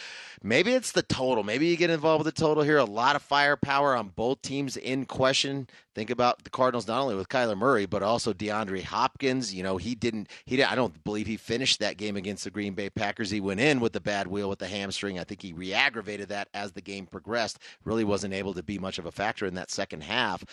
[0.43, 1.43] maybe it's the total.
[1.43, 2.77] Maybe you get involved with the total here.
[2.77, 5.67] A lot of firepower on both teams in question.
[5.97, 9.51] Think about the Cardinals not only with Kyler Murray but also DeAndre Hopkins.
[9.51, 10.29] You know he didn't.
[10.45, 13.31] He I don't believe he finished that game against the Green Bay Packers.
[13.31, 15.17] He went in with the bad wheel with the hamstring.
[15.17, 17.57] I think he re-aggravated that as the game progressed.
[17.83, 20.45] Really wasn't able to be much of a factor in that second half.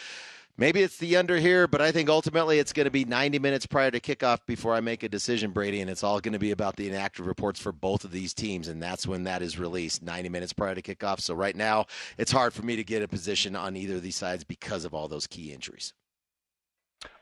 [0.56, 3.66] Maybe it's the under here, but I think ultimately it's going to be 90 minutes
[3.66, 6.52] prior to kickoff before I make a decision, Brady, and it's all going to be
[6.52, 10.04] about the inactive reports for both of these teams, and that's when that is released
[10.04, 11.20] 90 minutes prior to kickoff.
[11.20, 11.86] So right now,
[12.18, 14.94] it's hard for me to get a position on either of these sides because of
[14.94, 15.92] all those key injuries.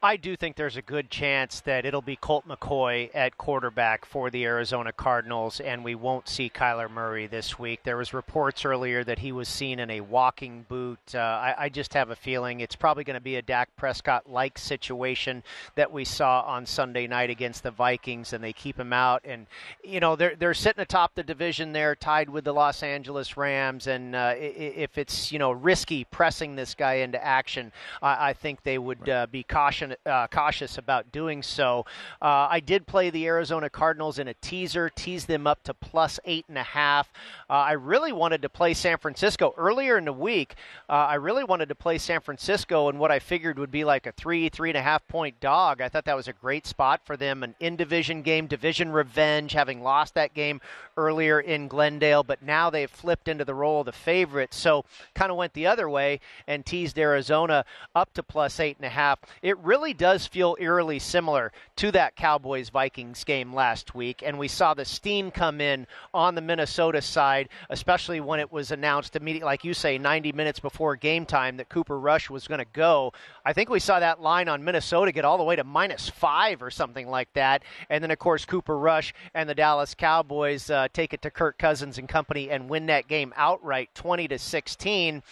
[0.04, 4.30] I do think there's a good chance that it'll be Colt McCoy at quarterback for
[4.30, 7.84] the Arizona Cardinals, and we won't see Kyler Murray this week.
[7.84, 10.98] There was reports earlier that he was seen in a walking boot.
[11.14, 14.58] Uh, I, I, just have a feeling it's probably going to be a Dak Prescott-like
[14.58, 15.44] situation
[15.76, 19.22] that we saw on Sunday night against the Vikings, and they keep him out.
[19.24, 19.46] And
[19.84, 23.86] you know they're they're sitting atop the division there, tied with the Los Angeles Rams.
[23.86, 27.70] And uh, if it's you know risky pressing this guy into action,
[28.02, 31.85] I, I think they would uh, be cautious uh, cautious about doing so.
[32.20, 36.20] Uh, I did play the Arizona Cardinals in a teaser, teased them up to plus
[36.24, 37.12] eight and a half.
[37.48, 40.55] Uh, I really wanted to play San Francisco earlier in the week.
[40.88, 44.07] Uh, I really wanted to play San Francisco in what I figured would be like
[44.07, 45.81] a three, three and a half point dog.
[45.81, 49.52] I thought that was a great spot for them, an in division game, division revenge,
[49.52, 50.61] having lost that game
[50.96, 54.55] earlier in Glendale, but now they've flipped into the role of the favorite.
[54.55, 58.87] So kind of went the other way and teased Arizona up to plus eight and
[58.87, 59.18] a half.
[59.42, 64.22] It really really does feel eerily similar to that Cowboys Vikings game last week.
[64.24, 68.70] And we saw the steam come in on the Minnesota side, especially when it was
[68.70, 72.60] announced immediately, like you say, 90 minutes before game time that Cooper Rush was going
[72.60, 73.12] to go.
[73.44, 76.62] I think we saw that line on Minnesota get all the way to minus five
[76.62, 77.64] or something like that.
[77.90, 81.58] And then, of course, Cooper Rush and the Dallas Cowboys uh, take it to Kirk
[81.58, 85.24] Cousins and company and win that game outright 20 to 16.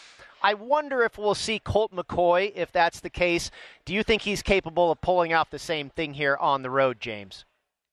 [0.43, 2.53] I wonder if we'll see Colt McCoy.
[2.55, 3.51] If that's the case,
[3.85, 7.01] do you think he's capable of pulling off the same thing here on the road,
[7.01, 7.45] James?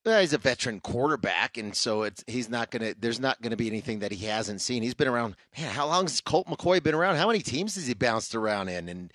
[0.04, 2.94] Well, he's a veteran quarterback, and so it's he's not gonna.
[2.98, 4.82] There's not gonna be anything that he hasn't seen.
[4.82, 5.36] He's been around.
[5.58, 7.16] Man, how long has Colt McCoy been around?
[7.16, 8.88] How many teams has he bounced around in?
[8.88, 9.12] And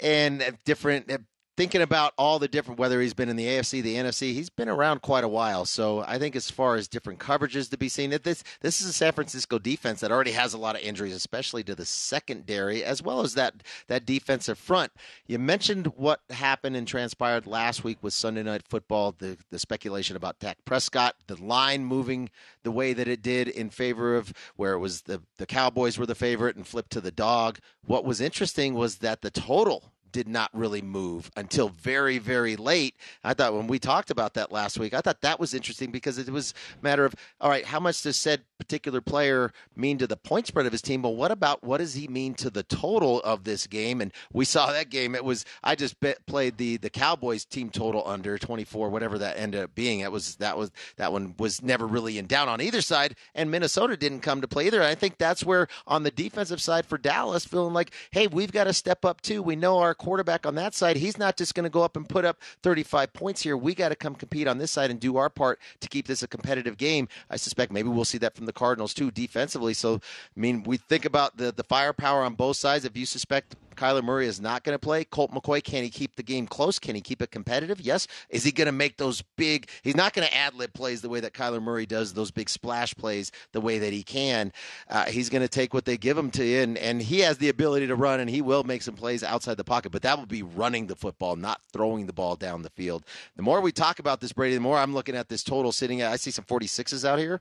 [0.00, 1.18] and different uh,
[1.56, 4.68] thinking about all the different, whether he's been in the AFC, the NFC, he's been
[4.68, 5.64] around quite a while.
[5.64, 8.88] So I think as far as different coverages to be seen, that this this is
[8.88, 12.84] a San Francisco defense that already has a lot of injuries, especially to the secondary
[12.84, 14.92] as well as that that defensive front.
[15.26, 20.16] You mentioned what happened and transpired last week with Sunday Night Football, the the speculation
[20.16, 22.30] about Dak Prescott, the line moving
[22.62, 26.06] the way that it did in favor of where it was the the Cowboys were
[26.06, 27.58] the favorite and flipped to the dog.
[27.84, 32.96] What was interesting was that the total did not really move until very, very late.
[33.24, 36.18] I thought when we talked about that last week, I thought that was interesting because
[36.18, 40.06] it was a matter of, all right, how much does said particular player mean to
[40.06, 41.02] the point spread of his team?
[41.02, 44.00] But what about what does he mean to the total of this game?
[44.00, 45.14] And we saw that game.
[45.14, 45.96] It was I just
[46.26, 50.00] played the the Cowboys team total under 24, whatever that ended up being.
[50.00, 53.50] It was that was that one was never really in doubt on either side, and
[53.50, 54.82] Minnesota didn't come to play either.
[54.82, 58.64] I think that's where on the defensive side for Dallas, feeling like, hey, we've got
[58.64, 59.42] to step up too.
[59.42, 62.08] We know our quarterback on that side, he's not just going to go up and
[62.08, 63.56] put up 35 points here.
[63.56, 66.22] We got to come compete on this side and do our part to keep this
[66.22, 67.08] a competitive game.
[67.28, 69.74] I suspect maybe we'll see that from the Cardinals too defensively.
[69.74, 72.84] So, I mean, we think about the the firepower on both sides.
[72.84, 75.04] If you suspect Kyler Murray is not going to play.
[75.04, 76.78] Colt McCoy, can he keep the game close?
[76.78, 77.80] Can he keep it competitive?
[77.80, 78.08] Yes.
[78.30, 79.68] Is he going to make those big?
[79.82, 82.48] He's not going to ad lib plays the way that Kyler Murray does those big
[82.48, 84.52] splash plays the way that he can.
[84.88, 87.48] Uh, he's going to take what they give him to and, and he has the
[87.48, 89.92] ability to run, and he will make some plays outside the pocket.
[89.92, 93.04] But that will be running the football, not throwing the ball down the field.
[93.36, 96.00] The more we talk about this, Brady, the more I'm looking at this total sitting
[96.00, 96.12] at.
[96.12, 97.40] I see some 46s out here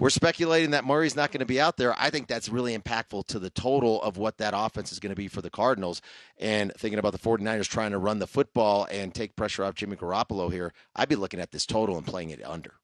[0.00, 1.94] we're speculating that Murray's not going to be out there.
[1.98, 5.16] I think that's really impactful to the total of what that offense is going to
[5.16, 6.00] be for the Cardinals.
[6.38, 9.96] And thinking about the 49ers trying to run the football and take pressure off Jimmy
[9.96, 12.79] Garoppolo here, I'd be looking at this total and playing it under.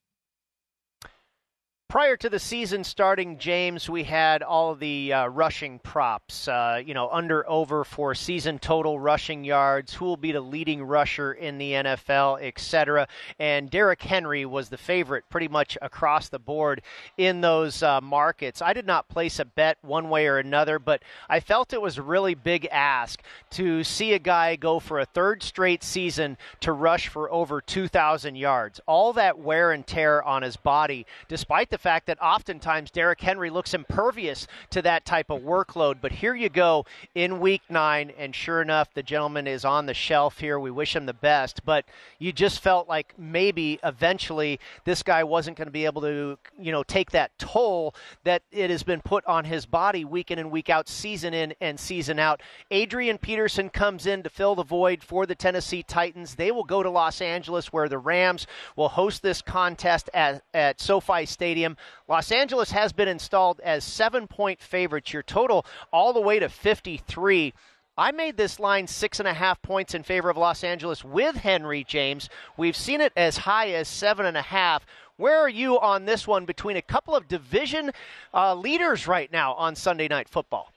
[1.89, 6.83] Prior to the season starting, James, we had all of the uh, rushing props, uh,
[6.85, 11.33] you know, under over for season total rushing yards, who will be the leading rusher
[11.33, 13.07] in the NFL, etc.
[13.39, 16.83] And Derrick Henry was the favorite pretty much across the board
[17.17, 18.61] in those uh, markets.
[18.61, 21.99] I did not place a bet one way or another, but I felt it was
[21.99, 26.73] a really big ask to see a guy go for a third straight season to
[26.73, 28.81] rush for over 2,000 yards.
[28.87, 33.21] All that wear and tear on his body, despite the the fact that oftentimes Derrick
[33.21, 35.97] Henry looks impervious to that type of workload.
[36.01, 39.93] But here you go in week nine, and sure enough, the gentleman is on the
[39.93, 40.59] shelf here.
[40.59, 41.85] We wish him the best, but
[42.19, 46.73] you just felt like maybe eventually this guy wasn't going to be able to, you
[46.73, 50.51] know, take that toll that it has been put on his body week in and
[50.51, 52.41] week out, season in and season out.
[52.71, 56.37] Adrian Peterson comes in to fill the void for the Tennessee Titans.
[56.37, 58.47] They will go to Los Angeles where the Rams
[58.77, 61.66] will host this contest at, at SoFi Stadium.
[61.67, 61.77] Stadium.
[62.09, 65.13] Los Angeles has been installed as seven point favorites.
[65.13, 67.53] Your total all the way to 53.
[67.99, 71.37] I made this line six and a half points in favor of Los Angeles with
[71.37, 72.29] Henry James.
[72.57, 74.85] We've seen it as high as seven and a half.
[75.17, 77.91] Where are you on this one between a couple of division
[78.35, 80.71] uh, leaders right now on Sunday Night Football?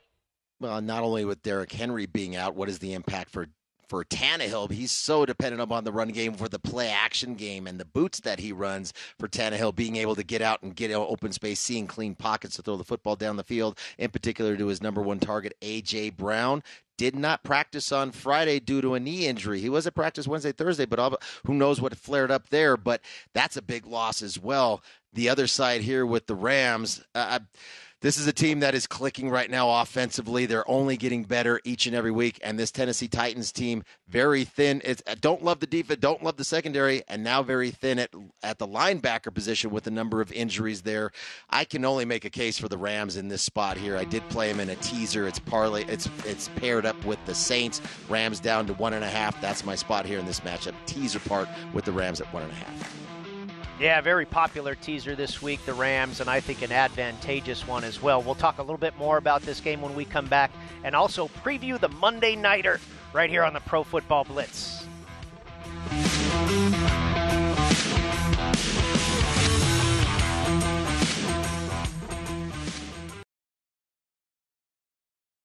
[0.61, 3.47] Well, not only with Derrick Henry being out, what is the impact for
[3.89, 4.71] for Tannehill.
[4.71, 8.19] He's so dependent upon the run game for the play action game and the boots
[8.21, 11.87] that he runs for Tannehill, being able to get out and get open space, seeing
[11.87, 15.19] clean pockets to throw the football down the field, in particular to his number one
[15.19, 16.11] target, A.J.
[16.11, 16.63] Brown
[16.97, 19.61] did not practice on Friday due to a knee injury.
[19.61, 21.15] He was at practice Wednesday, Thursday, but all,
[21.45, 22.75] who knows what flared up there.
[22.75, 22.99] But
[23.33, 24.83] that's a big loss as well.
[25.13, 27.01] The other side here with the Rams.
[27.15, 27.39] Uh,
[28.01, 30.45] this is a team that is clicking right now offensively.
[30.45, 32.39] They're only getting better each and every week.
[32.43, 34.81] And this Tennessee Titans team, very thin.
[34.85, 38.09] It's, I don't love the defense, don't love the secondary, and now very thin at
[38.41, 41.11] at the linebacker position with a number of injuries there.
[41.49, 43.97] I can only make a case for the Rams in this spot here.
[43.97, 45.27] I did play them in a teaser.
[45.27, 45.83] It's parlay.
[45.85, 47.81] It's it's paired up with the Saints.
[48.07, 49.39] Rams down to one and a half.
[49.41, 50.73] That's my spot here in this matchup.
[50.85, 53.08] Teaser part with the Rams at one and a half.
[53.79, 58.01] Yeah, very popular teaser this week, the Rams, and I think an advantageous one as
[58.01, 58.21] well.
[58.21, 60.51] We'll talk a little bit more about this game when we come back
[60.83, 62.81] and also preview the Monday Nighter
[63.13, 64.85] right here on the Pro Football Blitz.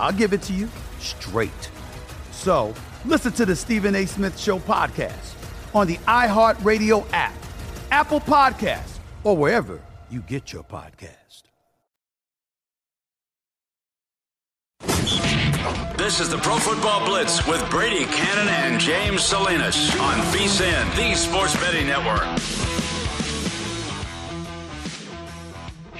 [0.00, 1.70] I'll give it to you straight.
[2.32, 2.74] So
[3.04, 4.06] listen to the Stephen A.
[4.06, 5.34] Smith Show podcast
[5.74, 7.34] on the iHeartRadio app,
[7.90, 9.80] Apple Podcasts, or wherever
[10.10, 11.16] you get your podcast.
[15.96, 21.14] This is the Pro Football Blitz with Brady Cannon and James Salinas on VSIN, the
[21.14, 22.69] Sports Betting Network.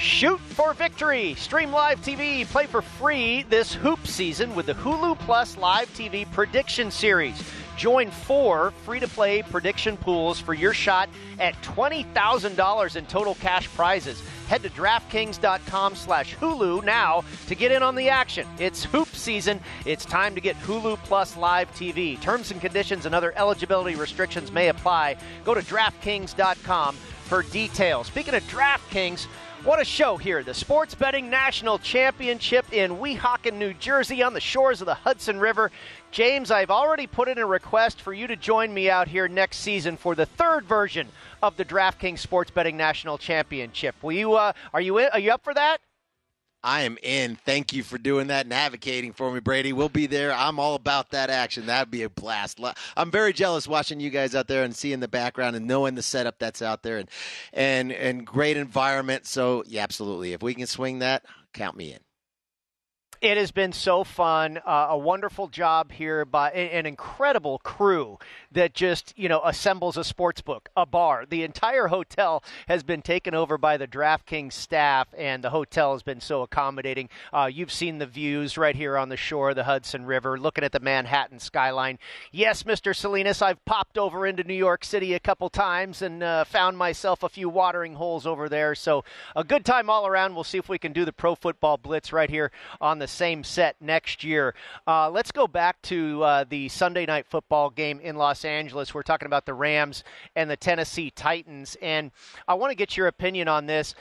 [0.01, 1.35] Shoot for victory!
[1.35, 2.47] Stream live TV.
[2.47, 7.39] Play for free this hoop season with the Hulu Plus Live TV Prediction Series.
[7.77, 13.69] Join four free to play prediction pools for your shot at $20,000 in total cash
[13.69, 14.23] prizes.
[14.49, 18.49] Head to DraftKings.com slash Hulu now to get in on the action.
[18.59, 19.61] It's hoop season.
[19.85, 22.19] It's time to get Hulu Plus Live TV.
[22.23, 25.19] Terms and conditions and other eligibility restrictions may apply.
[25.45, 28.07] Go to DraftKings.com for details.
[28.07, 29.27] Speaking of DraftKings,
[29.65, 30.43] what a show here.
[30.43, 35.39] The Sports Betting National Championship in Weehawken, New Jersey, on the shores of the Hudson
[35.39, 35.71] River.
[36.11, 39.59] James, I've already put in a request for you to join me out here next
[39.59, 41.09] season for the third version
[41.43, 43.95] of the DraftKings Sports Betting National Championship.
[44.03, 44.35] Will you?
[44.35, 44.99] Uh, are you?
[44.99, 45.81] In, are you up for that?
[46.63, 47.37] I am in.
[47.37, 49.73] Thank you for doing that and advocating for me, Brady.
[49.73, 50.33] We'll be there.
[50.33, 51.67] I'm all about that action.
[51.67, 52.61] That'd be a blast.
[52.97, 56.03] I'm very jealous watching you guys out there and seeing the background and knowing the
[56.03, 57.09] setup that's out there and
[57.53, 59.27] and and great environment.
[59.27, 60.33] So yeah, absolutely.
[60.33, 62.01] If we can swing that, count me in.
[63.21, 64.61] It has been so fun.
[64.65, 68.19] Uh, a wonderful job here by an incredible crew
[68.53, 71.27] that just, you know, assembles a sports book, a bar.
[71.29, 76.03] The entire hotel has been taken over by the DraftKings staff, and the hotel has
[76.03, 77.11] been so accommodating.
[77.31, 80.65] Uh, you've seen the views right here on the shore of the Hudson River, looking
[80.65, 81.99] at the Manhattan skyline.
[82.33, 82.97] Yes, Mr.
[82.97, 87.23] Salinas, I've popped over into New York City a couple times and uh, found myself
[87.23, 88.75] a few watering holes over there.
[88.75, 89.05] So
[89.37, 90.35] a good time all around.
[90.35, 92.51] We'll see if we can do the Pro Football Blitz right here
[92.81, 94.55] on the same set next year.
[94.87, 98.95] Uh, let's go back to uh, the Sunday night football game in Los Angeles.
[98.95, 100.05] We're talking about the Rams
[100.37, 101.77] and the Tennessee Titans.
[101.83, 102.11] And
[102.49, 103.95] I want to get your opinion on this.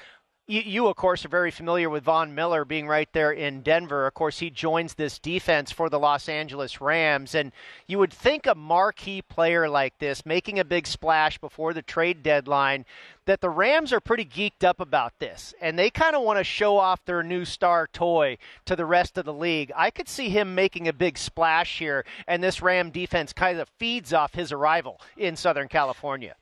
[0.49, 4.07] You, you, of course, are very familiar with Von Miller being right there in Denver.
[4.07, 7.35] Of course, he joins this defense for the Los Angeles Rams.
[7.35, 7.51] And
[7.85, 12.23] you would think a marquee player like this, making a big splash before the trade
[12.23, 12.85] deadline,
[13.25, 15.53] that the Rams are pretty geeked up about this.
[15.61, 19.19] And they kind of want to show off their new star toy to the rest
[19.19, 19.71] of the league.
[19.75, 23.69] I could see him making a big splash here, and this Ram defense kind of
[23.77, 26.35] feeds off his arrival in Southern California.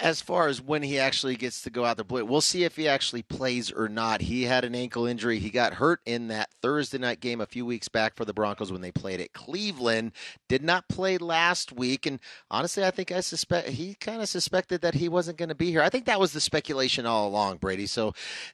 [0.00, 2.88] As far as when he actually gets to go out there, we'll see if he
[2.88, 4.20] actually plays or not.
[4.22, 5.38] He had an ankle injury.
[5.38, 8.72] He got hurt in that Thursday night game a few weeks back for the Broncos
[8.72, 10.12] when they played at Cleveland.
[10.48, 12.20] Did not play last week, and
[12.50, 15.70] honestly, I think I suspect he kind of suspected that he wasn't going to be
[15.70, 15.82] here.
[15.82, 17.86] I think that was the speculation all along, Brady.
[17.86, 18.12] So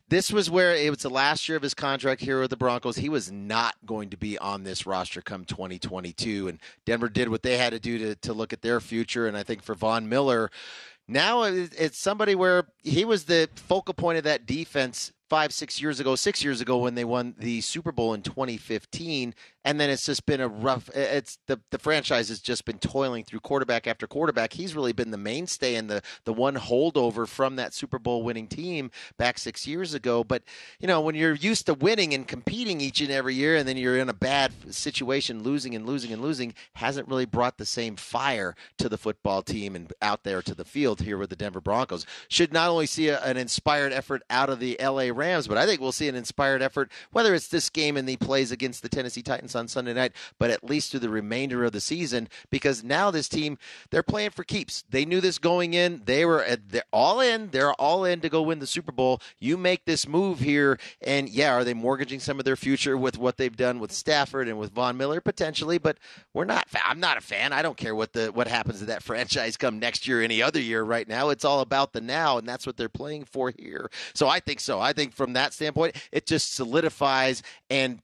[0.09, 2.97] this was where it was the last year of his contract here with the Broncos.
[2.97, 7.43] He was not going to be on this roster come 2022, and Denver did what
[7.43, 9.27] they had to do to to look at their future.
[9.27, 10.51] And I think for Von Miller
[11.09, 15.99] now it's somebody where he was the focal point of that defense five, six years
[15.99, 20.05] ago, six years ago when they won the Super Bowl in 2015, and then it's
[20.05, 20.91] just been a rough.
[20.95, 24.53] It's the the franchise has just been toiling through quarterback after quarterback.
[24.53, 28.47] He's really been the mainstay and the the one holdover from that Super Bowl winning
[28.47, 30.23] team back six years ago.
[30.23, 30.43] But
[30.81, 33.77] you know when you're used to winning and competing each and every year, and then
[33.77, 37.97] you're in a bad situation, losing and losing and losing, hasn't really brought the same
[37.97, 41.61] fire to the football team and out there to the field here with the Denver
[41.61, 42.05] Broncos.
[42.29, 45.67] Should not only see a, an inspired effort out of the LA Rams, but I
[45.67, 48.89] think we'll see an inspired effort, whether it's this game and the plays against the
[48.89, 52.83] Tennessee Titans on Sunday night, but at least through the remainder of the season, because
[52.83, 53.59] now this team,
[53.91, 54.83] they're playing for keeps.
[54.91, 56.03] They knew this going in.
[56.05, 57.51] They were they're all in.
[57.51, 59.21] They're all in to go win the Super Bowl.
[59.39, 63.19] You make this move here, and yeah, are they mortgaging some of their future with
[63.19, 65.79] what they've done with Stafford and with Von Miller potentially?
[65.79, 65.99] But
[66.35, 66.67] we're not.
[66.85, 67.53] I'm not a fan.
[67.53, 70.61] I don't care what the what happens to that franchise come next year, any other
[70.61, 70.83] year.
[70.83, 73.91] Right now, it's all about the now, and that's what they're playing for here.
[74.15, 74.81] So I think so.
[74.81, 78.01] I think from that standpoint, it just solidifies and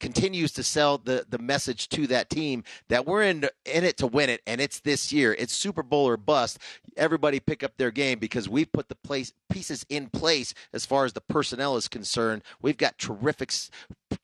[0.00, 4.06] continues to sell the the message to that team that we're in in it to
[4.06, 5.34] win it, and it's this year.
[5.38, 6.58] It's Super Bowl or bust.
[6.96, 11.04] Everybody pick up their game because we've put the place pieces in place as far
[11.04, 12.42] as the personnel is concerned.
[12.62, 13.52] We've got terrific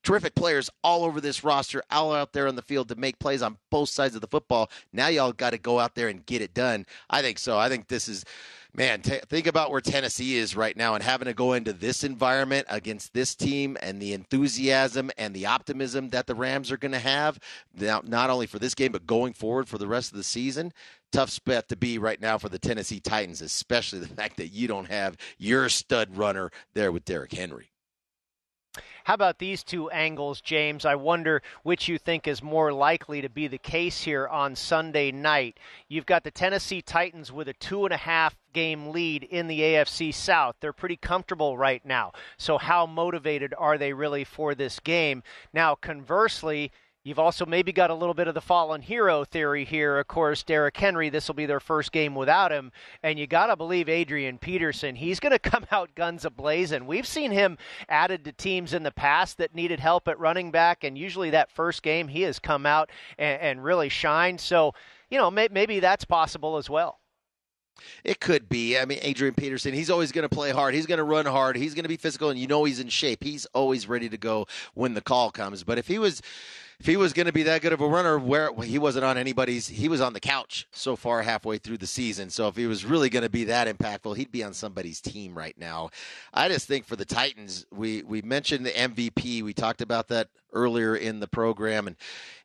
[0.03, 3.43] terrific players all over this roster, all out there on the field to make plays
[3.43, 4.71] on both sides of the football.
[4.93, 6.87] Now y'all got to go out there and get it done.
[7.11, 7.59] I think so.
[7.59, 8.25] I think this is
[8.75, 12.05] man, t- think about where Tennessee is right now and having to go into this
[12.05, 16.93] environment against this team and the enthusiasm and the optimism that the Rams are going
[16.93, 17.39] to have,
[17.79, 20.73] now, not only for this game, but going forward for the rest of the season.
[21.13, 24.67] Tough spot to be right now for the Tennessee Titans, especially the fact that you
[24.67, 27.71] don't have your stud runner there with Derrick Henry.
[29.05, 30.87] How about these two angles, James?
[30.87, 35.13] I wonder which you think is more likely to be the case here on Sunday
[35.13, 35.61] night.
[35.89, 39.61] You've got the Tennessee Titans with a two and a half game lead in the
[39.61, 40.57] AFC South.
[40.61, 42.13] They're pretty comfortable right now.
[42.39, 45.23] So, how motivated are they really for this game?
[45.53, 46.73] Now, conversely,
[47.05, 49.99] You've also maybe got a little bit of the fallen hero theory here.
[49.99, 52.73] Of course, Derrick Henry, this will be their first game without him.
[53.03, 54.97] And you got to believe Adrian Peterson.
[54.97, 56.87] He's going to come out guns ablazing.
[56.87, 57.59] We've seen him
[57.91, 60.83] added to teams in the past that needed help at running back.
[60.83, 62.89] And usually that first game, he has come out
[63.19, 64.41] and, and really shined.
[64.41, 64.73] So,
[65.11, 67.01] you know, may, maybe that's possible as well.
[68.03, 68.79] It could be.
[68.79, 70.73] I mean, Adrian Peterson, he's always going to play hard.
[70.73, 71.57] He's going to run hard.
[71.57, 73.23] He's going to be physical, and you know he's in shape.
[73.23, 75.65] He's always ready to go when the call comes.
[75.65, 76.23] But if he was
[76.85, 79.17] if he was going to be that good of a runner, where he wasn't on
[79.17, 82.29] anybody's, he was on the couch so far halfway through the season.
[82.29, 85.35] So if he was really going to be that impactful, he'd be on somebody's team
[85.35, 85.89] right now.
[86.35, 89.43] I just think for the Titans, we we mentioned the MVP.
[89.43, 91.97] We talked about that earlier in the program and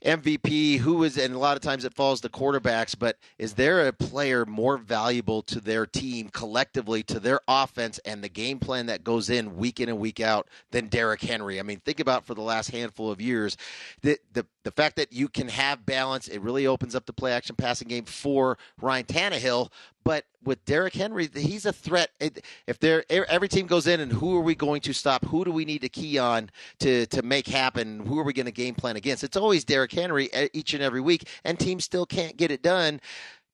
[0.03, 0.79] MVP.
[0.79, 3.93] Who is and a lot of times it falls to quarterbacks, but is there a
[3.93, 9.03] player more valuable to their team collectively, to their offense and the game plan that
[9.03, 11.59] goes in week in and week out than Derrick Henry?
[11.59, 13.57] I mean, think about for the last handful of years
[14.01, 17.31] the the the fact that you can have balance, it really opens up the play
[17.31, 19.71] action passing game for Ryan Tannehill.
[20.03, 22.11] But with Derrick Henry, he's a threat.
[22.19, 25.25] If there every team goes in and who are we going to stop?
[25.25, 26.49] Who do we need to key on
[26.79, 28.05] to to make happen?
[28.05, 29.23] Who are we going to game plan against?
[29.23, 33.01] It's always Derrick Henry each and every week, and teams still can't get it done.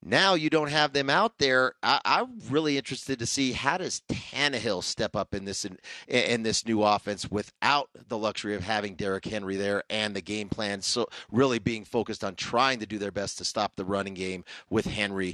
[0.07, 1.73] Now you don't have them out there.
[1.81, 6.43] I, am really interested to see how does Tannehill step up in this in, in,
[6.43, 10.83] this new offense without the luxury of having Derrick Henry there and the game plan
[10.83, 14.45] so really being focused on trying to do their best to stop the running game
[14.69, 15.33] with Henry.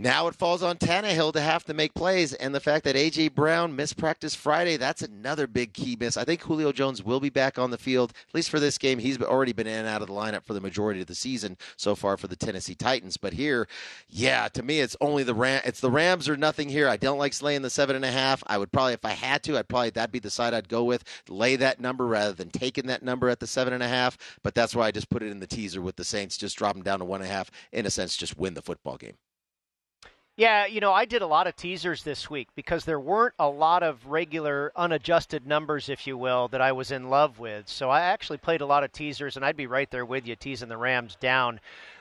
[0.00, 3.30] Now it falls on Tannehill to have to make plays, and the fact that A.J.
[3.30, 6.16] Brown missed practice Friday, that's another big key miss.
[6.16, 9.00] I think Julio Jones will be back on the field, at least for this game.
[9.00, 11.56] He's already been in and out of the lineup for the majority of the season
[11.76, 13.16] so far for the Tennessee Titans.
[13.16, 13.66] But here,
[14.08, 15.62] yeah, to me, it's only the Ram.
[15.64, 16.88] It's the Rams or nothing here.
[16.88, 18.40] I don't like slaying the seven and a half.
[18.46, 20.84] I would probably, if I had to, I'd probably that'd be the side I'd go
[20.84, 21.02] with.
[21.28, 24.16] Lay that number rather than taking that number at the seven and a half.
[24.44, 26.74] But that's why I just put it in the teaser with the Saints, just drop
[26.74, 27.50] them down to one and a half.
[27.72, 29.14] In a sense, just win the football game.
[30.38, 33.48] Yeah, you know, I did a lot of teasers this week because there weren't a
[33.48, 37.68] lot of regular unadjusted numbers, if you will, that I was in love with.
[37.68, 40.36] So I actually played a lot of teasers, and I'd be right there with you,
[40.36, 41.58] teasing the Rams down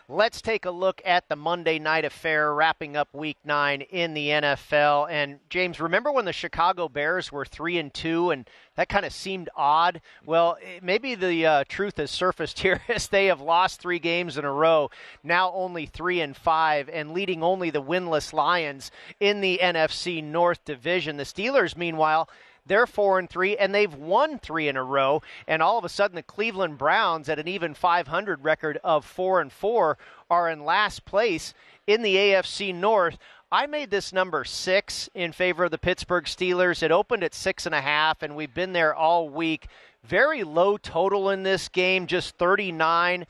[0.10, 4.30] Let's take a look at the Monday night affair wrapping up week 9 in the
[4.30, 5.12] NFL.
[5.12, 9.12] And James, remember when the Chicago Bears were 3 and 2 and that kind of
[9.12, 10.00] seemed odd?
[10.26, 14.46] Well, maybe the uh, truth has surfaced here as they have lost 3 games in
[14.46, 14.90] a row,
[15.26, 20.64] now only 3 and 5 and leading only the winless Lions in the NFC North
[20.64, 21.18] division.
[21.18, 22.30] The Steelers meanwhile
[22.68, 25.22] they're four and three, and they've won three in a row.
[25.48, 29.42] And all of a sudden, the Cleveland Browns, at an even 500 record of four
[29.42, 29.98] and four,
[30.30, 31.54] are in last place
[31.86, 33.18] in the AFC North.
[33.52, 36.84] I made this number six in favor of the Pittsburgh Steelers.
[36.84, 39.68] It opened at six and a half, and we've been there all week.
[40.04, 43.26] Very low total in this game, just 39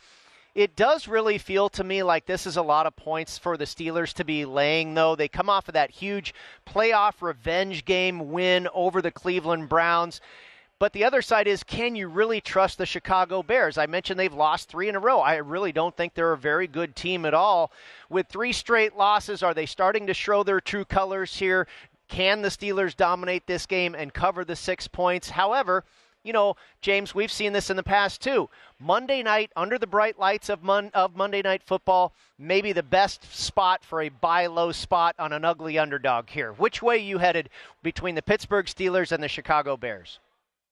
[0.58, 3.66] it does really feel to me like this is a lot of points for the
[3.66, 5.16] Steelers to be laying, though.
[5.16, 6.34] They come off of that huge
[6.66, 10.20] playoff revenge game win over the Cleveland Browns.
[10.80, 13.78] But the other side is can you really trust the Chicago Bears?
[13.78, 15.20] I mentioned they've lost three in a row.
[15.20, 17.72] I really don't think they're a very good team at all.
[18.10, 21.68] With three straight losses, are they starting to show their true colors here?
[22.08, 25.30] Can the Steelers dominate this game and cover the six points?
[25.30, 25.84] However,
[26.28, 28.50] you know, James, we've seen this in the past too.
[28.80, 33.34] Monday night, under the bright lights of, Mon- of Monday Night Football, maybe the best
[33.34, 36.52] spot for a buy low spot on an ugly underdog here.
[36.52, 37.50] Which way you headed
[37.82, 40.20] between the Pittsburgh Steelers and the Chicago Bears?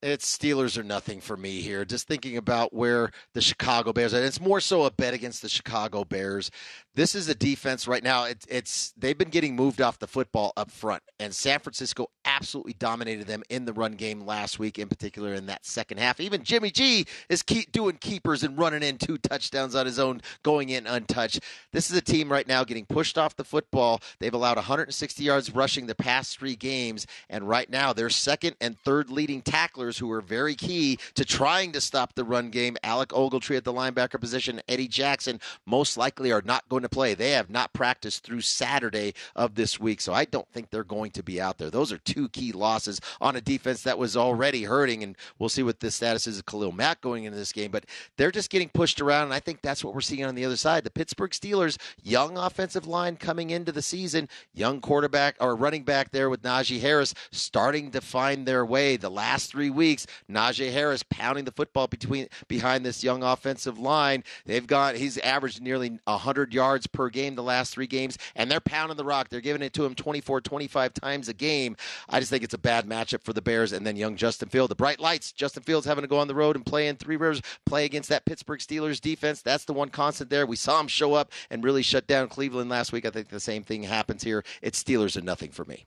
[0.03, 1.86] It's Steelers or nothing for me here.
[1.86, 5.49] Just thinking about where the Chicago Bears, and it's more so a bet against the
[5.49, 6.51] Chicago Bears.
[6.96, 8.24] This is a defense right now.
[8.24, 12.72] It's, it's they've been getting moved off the football up front, and San Francisco absolutely
[12.72, 16.22] dominated them in the run game last week, in particular in that second half.
[16.22, 20.22] Even Jimmy G is keep doing keepers and running in two touchdowns on his own,
[20.41, 21.41] going in untouched.
[21.74, 24.00] This is a team right now getting pushed off the football.
[24.22, 28.80] They've allowed 160 yards rushing the past three games, and right now their second and
[28.80, 32.78] third leading tacklers who are very key to trying to stop the run game.
[32.84, 37.13] Alec Ogletree at the linebacker position, Eddie Jackson most likely are not going to play.
[37.13, 41.11] They have not practiced through Saturday of this week, so I don't think they're going
[41.11, 41.69] to be out there.
[41.69, 45.63] Those are two key losses on a defense that was already hurting, and we'll see
[45.63, 47.71] what the status is of Khalil Mack going into this game.
[47.71, 47.86] But
[48.17, 50.57] they're just getting pushed around, and I think that's what we're seeing on the other
[50.57, 50.83] side.
[50.83, 56.11] The Pittsburgh Steelers, young offensive line coming into the season, young quarterback or running back
[56.11, 58.97] there with Najee Harris starting to find their way.
[58.97, 64.23] The last three weeks, Najee Harris pounding the football between behind this young offensive line.
[64.45, 68.51] They've got he's averaged nearly 100 yards yards per game the last three games, and
[68.51, 69.30] they're pounding the rock.
[69.30, 71.78] They're giving it to him 24, 25 times a game.
[72.09, 74.69] I just think it's a bad matchup for the Bears and then young Justin Field.
[74.69, 77.15] The bright lights, Justin Fields having to go on the road and play in Three
[77.15, 79.41] Rivers, play against that Pittsburgh Steelers defense.
[79.41, 80.45] That's the one constant there.
[80.45, 83.05] We saw him show up and really shut down Cleveland last week.
[83.05, 84.43] I think the same thing happens here.
[84.61, 85.86] It's Steelers and nothing for me.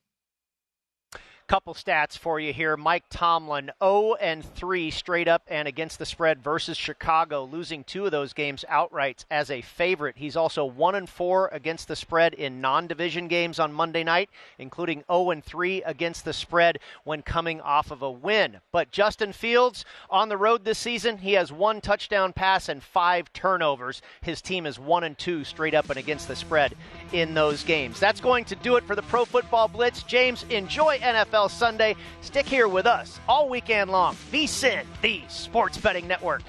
[1.48, 2.76] Couple stats for you here.
[2.76, 8.04] Mike Tomlin 0 and 3 straight up and against the spread versus Chicago, losing two
[8.04, 10.18] of those games outright as a favorite.
[10.18, 14.28] He's also 1 and 4 against the spread in non-division games on Monday night,
[14.58, 18.58] including 0 and 3 against the spread when coming off of a win.
[18.70, 23.32] But Justin Fields on the road this season, he has one touchdown pass and five
[23.32, 24.02] turnovers.
[24.20, 26.74] His team is 1 and 2 straight up and against the spread
[27.12, 27.98] in those games.
[27.98, 30.02] That's going to do it for the Pro Football Blitz.
[30.02, 31.96] James, enjoy NFL NFL Sunday.
[32.20, 34.16] Stick here with us all weekend long.
[34.32, 36.42] VSIN, the Sports Betting Network.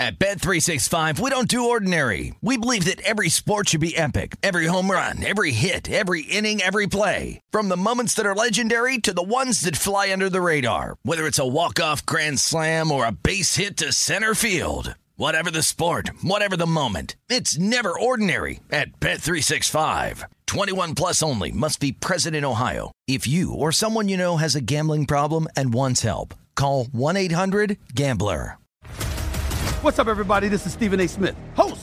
[0.00, 2.32] At Bet365, we don't do ordinary.
[2.40, 4.36] We believe that every sport should be epic.
[4.44, 7.40] Every home run, every hit, every inning, every play.
[7.50, 10.98] From the moments that are legendary to the ones that fly under the radar.
[11.02, 14.94] Whether it's a walk-off grand slam or a base hit to center field.
[15.20, 20.22] Whatever the sport, whatever the moment, it's never ordinary at Bet365.
[20.46, 22.92] 21 plus only must be present in Ohio.
[23.08, 28.58] If you or someone you know has a gambling problem and wants help, call 1-800-GAMBLER.
[29.82, 30.46] What's up, everybody?
[30.46, 31.08] This is Stephen A.
[31.08, 31.34] Smith,